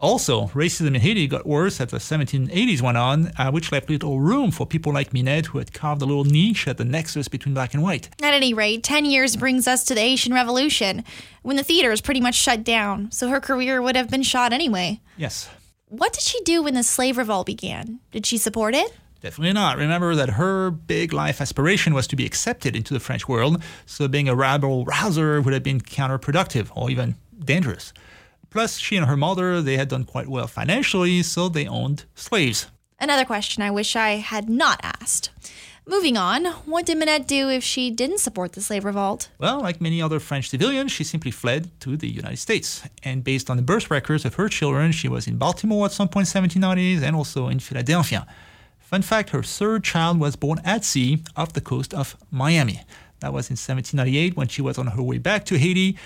Also, 0.00 0.46
racism 0.48 0.86
in 0.88 0.94
Haiti 0.94 1.26
got 1.26 1.44
worse 1.44 1.80
as 1.80 1.88
the 1.90 1.96
1780s 1.98 2.80
went 2.80 2.96
on, 2.96 3.32
uh, 3.36 3.50
which 3.50 3.72
left 3.72 3.90
little 3.90 4.20
room 4.20 4.52
for 4.52 4.64
people 4.64 4.92
like 4.92 5.12
Minette, 5.12 5.46
who 5.46 5.58
had 5.58 5.72
carved 5.72 6.00
a 6.02 6.06
little 6.06 6.24
niche 6.24 6.68
at 6.68 6.76
the 6.78 6.84
nexus 6.84 7.26
between 7.26 7.52
black 7.52 7.74
and 7.74 7.82
white. 7.82 8.08
At 8.22 8.32
any 8.32 8.54
rate, 8.54 8.84
10 8.84 9.06
years 9.06 9.34
brings 9.34 9.66
us 9.66 9.82
to 9.84 9.94
the 9.96 10.00
Haitian 10.00 10.32
Revolution, 10.32 11.02
when 11.42 11.56
the 11.56 11.64
theater 11.64 11.90
is 11.90 12.00
pretty 12.00 12.20
much 12.20 12.36
shut 12.36 12.62
down, 12.62 13.10
so 13.10 13.28
her 13.28 13.40
career 13.40 13.82
would 13.82 13.96
have 13.96 14.08
been 14.08 14.22
shot 14.22 14.52
anyway. 14.52 15.00
Yes, 15.16 15.50
What 15.88 16.12
did 16.12 16.22
she 16.22 16.40
do 16.44 16.62
when 16.62 16.74
the 16.74 16.82
slave 16.84 17.16
revolt 17.18 17.46
began? 17.46 17.98
Did 18.12 18.24
she 18.24 18.36
support 18.36 18.74
it? 18.76 18.92
Definitely 19.20 19.54
not. 19.54 19.78
Remember 19.78 20.14
that 20.14 20.30
her 20.30 20.70
big 20.70 21.12
life 21.12 21.40
aspiration 21.40 21.92
was 21.92 22.06
to 22.08 22.14
be 22.14 22.24
accepted 22.24 22.76
into 22.76 22.94
the 22.94 23.00
French 23.00 23.26
world, 23.26 23.60
so 23.84 24.06
being 24.06 24.28
a 24.28 24.36
rabble 24.36 24.84
rouser 24.84 25.40
would 25.40 25.54
have 25.54 25.64
been 25.64 25.80
counterproductive 25.80 26.70
or 26.76 26.88
even 26.88 27.16
dangerous. 27.44 27.92
Plus, 28.58 28.78
she 28.78 28.96
and 28.96 29.06
her 29.06 29.16
mother, 29.16 29.62
they 29.62 29.76
had 29.76 29.86
done 29.86 30.02
quite 30.02 30.26
well 30.26 30.48
financially, 30.48 31.22
so 31.22 31.48
they 31.48 31.68
owned 31.68 32.06
slaves. 32.16 32.66
Another 32.98 33.24
question 33.24 33.62
I 33.62 33.70
wish 33.70 33.94
I 33.94 34.16
had 34.16 34.50
not 34.50 34.80
asked. 34.82 35.30
Moving 35.86 36.16
on, 36.16 36.44
what 36.66 36.84
did 36.84 36.98
Minette 36.98 37.28
do 37.28 37.48
if 37.48 37.62
she 37.62 37.88
didn't 37.92 38.18
support 38.18 38.54
the 38.54 38.60
slave 38.60 38.84
revolt? 38.84 39.28
Well, 39.38 39.60
like 39.60 39.80
many 39.80 40.02
other 40.02 40.18
French 40.18 40.50
civilians, 40.50 40.90
she 40.90 41.04
simply 41.04 41.30
fled 41.30 41.70
to 41.82 41.96
the 41.96 42.08
United 42.08 42.38
States. 42.38 42.82
And 43.04 43.22
based 43.22 43.48
on 43.48 43.58
the 43.58 43.62
birth 43.62 43.92
records 43.92 44.24
of 44.24 44.34
her 44.34 44.48
children, 44.48 44.90
she 44.90 45.06
was 45.06 45.28
in 45.28 45.38
Baltimore 45.38 45.86
at 45.86 45.92
some 45.92 46.08
point 46.08 46.34
in 46.34 46.42
1790s 46.42 47.00
and 47.00 47.14
also 47.14 47.46
in 47.46 47.60
Philadelphia. 47.60 48.26
Fun 48.80 49.02
fact, 49.02 49.30
her 49.30 49.44
third 49.44 49.84
child 49.84 50.18
was 50.18 50.34
born 50.34 50.60
at 50.64 50.84
sea 50.84 51.22
off 51.36 51.52
the 51.52 51.60
coast 51.60 51.94
of 51.94 52.16
Miami. 52.32 52.82
That 53.20 53.32
was 53.32 53.50
in 53.50 53.54
1798 53.54 54.36
when 54.36 54.48
she 54.48 54.62
was 54.62 54.78
on 54.78 54.88
her 54.88 55.02
way 55.02 55.18
back 55.18 55.44
to 55.44 55.58
Haiti, 55.58 55.96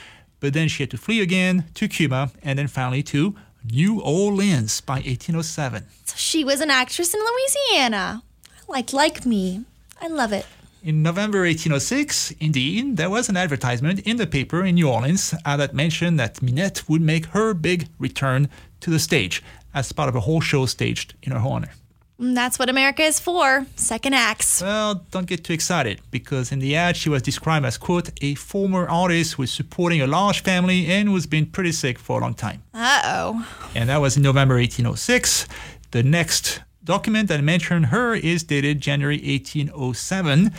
but 0.43 0.53
then 0.53 0.69
she 0.69 0.83
had 0.83 0.91
to 0.91 0.99
flee 0.99 1.21
again 1.21 1.65
to 1.75 1.87
Cuba 1.87 2.33
and 2.43 2.59
then 2.59 2.67
finally 2.67 3.03
to 3.05 3.35
New 3.65 4.01
Orleans 4.03 4.81
by 4.81 4.95
1807. 4.95 5.87
So 6.05 6.17
she 6.17 6.45
was 6.45 6.61
an 6.61 6.69
actress 6.69 7.15
in 7.15 7.21
Louisiana. 7.21 8.23
Like 8.69 8.93
like 8.93 9.25
me. 9.25 9.65
I 10.01 10.09
love 10.09 10.33
it. 10.33 10.45
In 10.83 11.01
November 11.01 11.43
1806, 11.43 12.33
indeed, 12.41 12.97
there 12.97 13.09
was 13.09 13.29
an 13.29 13.37
advertisement 13.37 14.01
in 14.01 14.17
the 14.17 14.27
paper 14.27 14.65
in 14.65 14.75
New 14.75 14.89
Orleans 14.89 15.33
uh, 15.47 15.57
that 15.59 15.75
mentioned 15.75 16.19
that 16.19 16.43
Minette 16.43 16.89
would 16.89 17.03
make 17.03 17.27
her 17.27 17.55
big 17.55 17.87
return 18.01 18.49
to 18.81 18.91
the 18.91 18.99
stage 18.99 19.45
as 19.73 19.93
part 19.93 20.09
of 20.09 20.17
a 20.17 20.21
whole 20.21 20.41
show 20.41 20.67
staged 20.67 21.15
in 21.23 21.31
her 21.31 21.39
honor. 21.39 21.71
That's 22.19 22.59
what 22.59 22.69
America 22.69 23.03
is 23.03 23.19
for 23.19 23.67
second 23.75 24.15
acts. 24.15 24.63
Well, 24.63 25.05
don't 25.11 25.27
get 25.27 25.43
too 25.45 25.53
excited 25.53 26.01
because 26.11 26.53
in 26.53 26.61
the 26.61 26.77
ad 26.77 26.97
she 26.97 27.09
was 27.09 27.23
described 27.23 27.67
as, 27.67 27.77
quote, 27.79 28.11
a 28.23 28.35
former 28.37 28.89
artist 28.89 29.35
who 29.35 29.43
is 29.43 29.51
supporting 29.51 30.01
a 30.03 30.07
large 30.07 30.43
family 30.43 30.87
and 30.87 31.09
who's 31.09 31.27
been 31.27 31.47
pretty 31.47 31.73
sick 31.73 31.99
for 31.99 32.19
a 32.19 32.23
long 32.23 32.35
time. 32.35 32.63
Uh 32.73 33.01
oh. 33.05 33.47
And 33.75 33.89
that 33.89 34.01
was 34.01 34.17
in 34.17 34.23
November 34.23 34.55
1806. 34.57 35.49
The 35.91 36.03
next 36.03 36.61
document 36.85 37.29
that 37.29 37.43
mentioned 37.43 37.87
her 37.87 38.15
is 38.15 38.45
dated 38.45 38.81
January 38.81 39.17
1807 39.17 40.53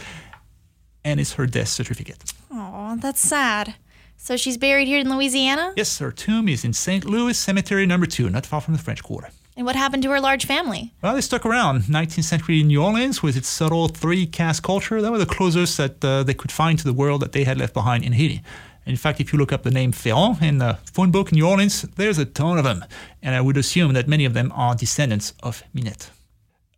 and 1.05 1.19
it's 1.19 1.33
her 1.33 1.45
death 1.45 1.67
certificate. 1.69 2.33
Oh, 2.51 2.97
that's 2.99 3.19
sad. 3.21 3.75
So 4.17 4.37
she's 4.37 4.57
buried 4.57 4.87
here 4.87 4.99
in 4.99 5.09
Louisiana? 5.13 5.73
Yes, 5.75 5.99
her 5.99 6.11
tomb 6.11 6.47
is 6.47 6.63
in 6.63 6.71
St. 6.73 7.03
Louis 7.03 7.37
Cemetery 7.37 7.85
number 7.85 8.05
2, 8.05 8.29
not 8.29 8.45
far 8.45 8.61
from 8.61 8.73
the 8.73 8.79
French 8.79 9.03
Quarter. 9.03 9.29
And 9.55 9.65
what 9.67 9.75
happened 9.75 10.01
to 10.03 10.09
her 10.09 10.19
large 10.19 10.45
family? 10.45 10.93
Well, 11.01 11.13
they 11.13 11.21
stuck 11.21 11.45
around. 11.45 11.83
19th 11.83 12.23
century 12.23 12.63
New 12.63 12.81
Orleans 12.81 13.21
with 13.21 13.37
its 13.37 13.47
subtle 13.47 13.87
three 13.87 14.25
caste 14.25 14.63
culture, 14.63 15.01
that 15.01 15.11
was 15.11 15.23
the 15.23 15.31
closest 15.31 15.77
that 15.77 16.03
uh, 16.03 16.23
they 16.23 16.33
could 16.33 16.51
find 16.51 16.79
to 16.79 16.85
the 16.85 16.93
world 16.93 17.21
that 17.21 17.33
they 17.33 17.43
had 17.43 17.59
left 17.59 17.73
behind 17.73 18.03
in 18.03 18.13
Haiti. 18.13 18.41
In 18.85 18.95
fact, 18.97 19.21
if 19.21 19.31
you 19.31 19.39
look 19.39 19.53
up 19.53 19.63
the 19.63 19.71
name 19.71 19.91
Ferrand 19.91 20.41
in 20.41 20.57
the 20.57 20.79
phone 20.91 21.11
book 21.11 21.31
in 21.31 21.37
New 21.37 21.47
Orleans, 21.47 21.83
there's 21.95 22.17
a 22.17 22.25
ton 22.25 22.57
of 22.57 22.63
them. 22.63 22.83
And 23.21 23.35
I 23.35 23.41
would 23.41 23.55
assume 23.55 23.93
that 23.93 24.07
many 24.07 24.25
of 24.25 24.33
them 24.33 24.51
are 24.55 24.75
descendants 24.75 25.33
of 25.41 25.63
Minette. 25.73 26.09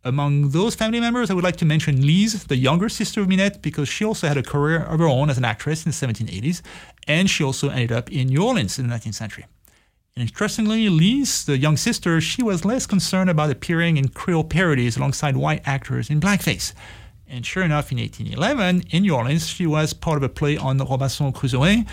Among 0.04 0.50
those 0.50 0.76
family 0.76 1.00
members, 1.00 1.30
I 1.30 1.34
would 1.34 1.42
like 1.42 1.56
to 1.56 1.64
mention 1.64 2.06
Lise, 2.06 2.44
the 2.44 2.56
younger 2.56 2.88
sister 2.88 3.22
of 3.22 3.28
Minette, 3.28 3.60
because 3.60 3.88
she 3.88 4.04
also 4.04 4.28
had 4.28 4.36
a 4.36 4.42
career 4.42 4.84
of 4.84 5.00
her 5.00 5.08
own 5.08 5.30
as 5.30 5.38
an 5.38 5.44
actress 5.44 5.84
in 5.84 5.90
the 5.90 5.96
1780s, 5.96 6.62
and 7.08 7.28
she 7.28 7.42
also 7.42 7.70
ended 7.70 7.90
up 7.90 8.12
in 8.12 8.28
New 8.28 8.44
Orleans 8.44 8.78
in 8.78 8.86
the 8.86 8.94
19th 8.94 9.14
century. 9.14 9.46
And 10.16 10.22
interestingly, 10.22 10.88
Lise, 10.88 11.44
the 11.44 11.58
young 11.58 11.76
sister, 11.76 12.22
she 12.22 12.42
was 12.42 12.64
less 12.64 12.86
concerned 12.86 13.28
about 13.28 13.50
appearing 13.50 13.98
in 13.98 14.08
Creole 14.08 14.44
parodies 14.44 14.96
alongside 14.96 15.36
white 15.36 15.60
actors 15.66 16.08
in 16.08 16.20
blackface. 16.20 16.72
And 17.28 17.44
sure 17.44 17.62
enough, 17.62 17.92
in 17.92 17.98
1811, 17.98 18.84
in 18.92 19.02
New 19.02 19.14
Orleans, 19.14 19.46
she 19.46 19.66
was 19.66 19.92
part 19.92 20.16
of 20.16 20.22
a 20.22 20.30
play 20.30 20.56
on 20.56 20.78
Robinson 20.78 21.32
Crusoe, 21.32 21.84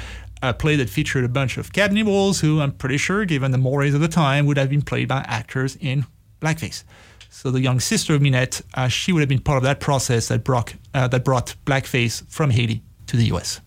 a 0.42 0.54
play 0.54 0.78
that 0.78 0.90
featured 0.90 1.26
a 1.26 1.28
bunch 1.28 1.58
of 1.58 1.74
cannibals 1.74 2.40
who, 2.40 2.62
I'm 2.62 2.72
pretty 2.72 2.98
sure, 2.98 3.26
given 3.26 3.52
the 3.52 3.58
mores 3.58 3.94
of 3.94 4.00
the 4.00 4.08
time, 4.08 4.46
would 4.46 4.56
have 4.56 4.70
been 4.70 4.84
played 4.84 5.10
by 5.10 5.26
actors 5.28 5.78
in 5.82 6.06
blackface. 6.40 6.86
So 7.30 7.52
the 7.52 7.60
young 7.60 7.82
sister 7.82 8.16
of 8.16 8.22
Minette, 8.22 8.62
uh, 8.74 8.88
she 8.88 9.12
would 9.12 9.20
have 9.20 9.30
been 9.30 9.42
part 9.42 9.58
of 9.58 9.64
that 9.64 9.82
process 9.82 10.30
that 10.30 10.46
brought, 10.46 10.76
uh, 10.94 11.10
that 11.10 11.26
brought 11.26 11.56
blackface 11.66 12.26
from 12.30 12.52
Haiti 12.52 12.84
to 13.08 13.18
the 13.18 13.26
U.S. 13.26 13.60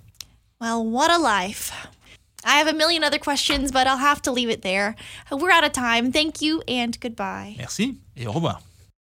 Well, 0.62 0.82
what 0.82 1.10
a 1.10 1.18
life. 1.18 1.72
I 2.46 2.58
have 2.58 2.68
a 2.68 2.72
million 2.72 3.02
other 3.02 3.18
questions, 3.18 3.72
but 3.72 3.86
I'll 3.86 3.98
have 3.98 4.22
to 4.22 4.32
leave 4.32 4.48
it 4.48 4.62
there. 4.62 4.94
We're 5.30 5.50
out 5.50 5.64
of 5.64 5.72
time. 5.72 6.12
Thank 6.12 6.40
you 6.40 6.62
and 6.68 6.98
goodbye. 7.00 7.56
Merci 7.58 7.96
et 8.16 8.26
au 8.26 8.32
revoir. 8.32 8.60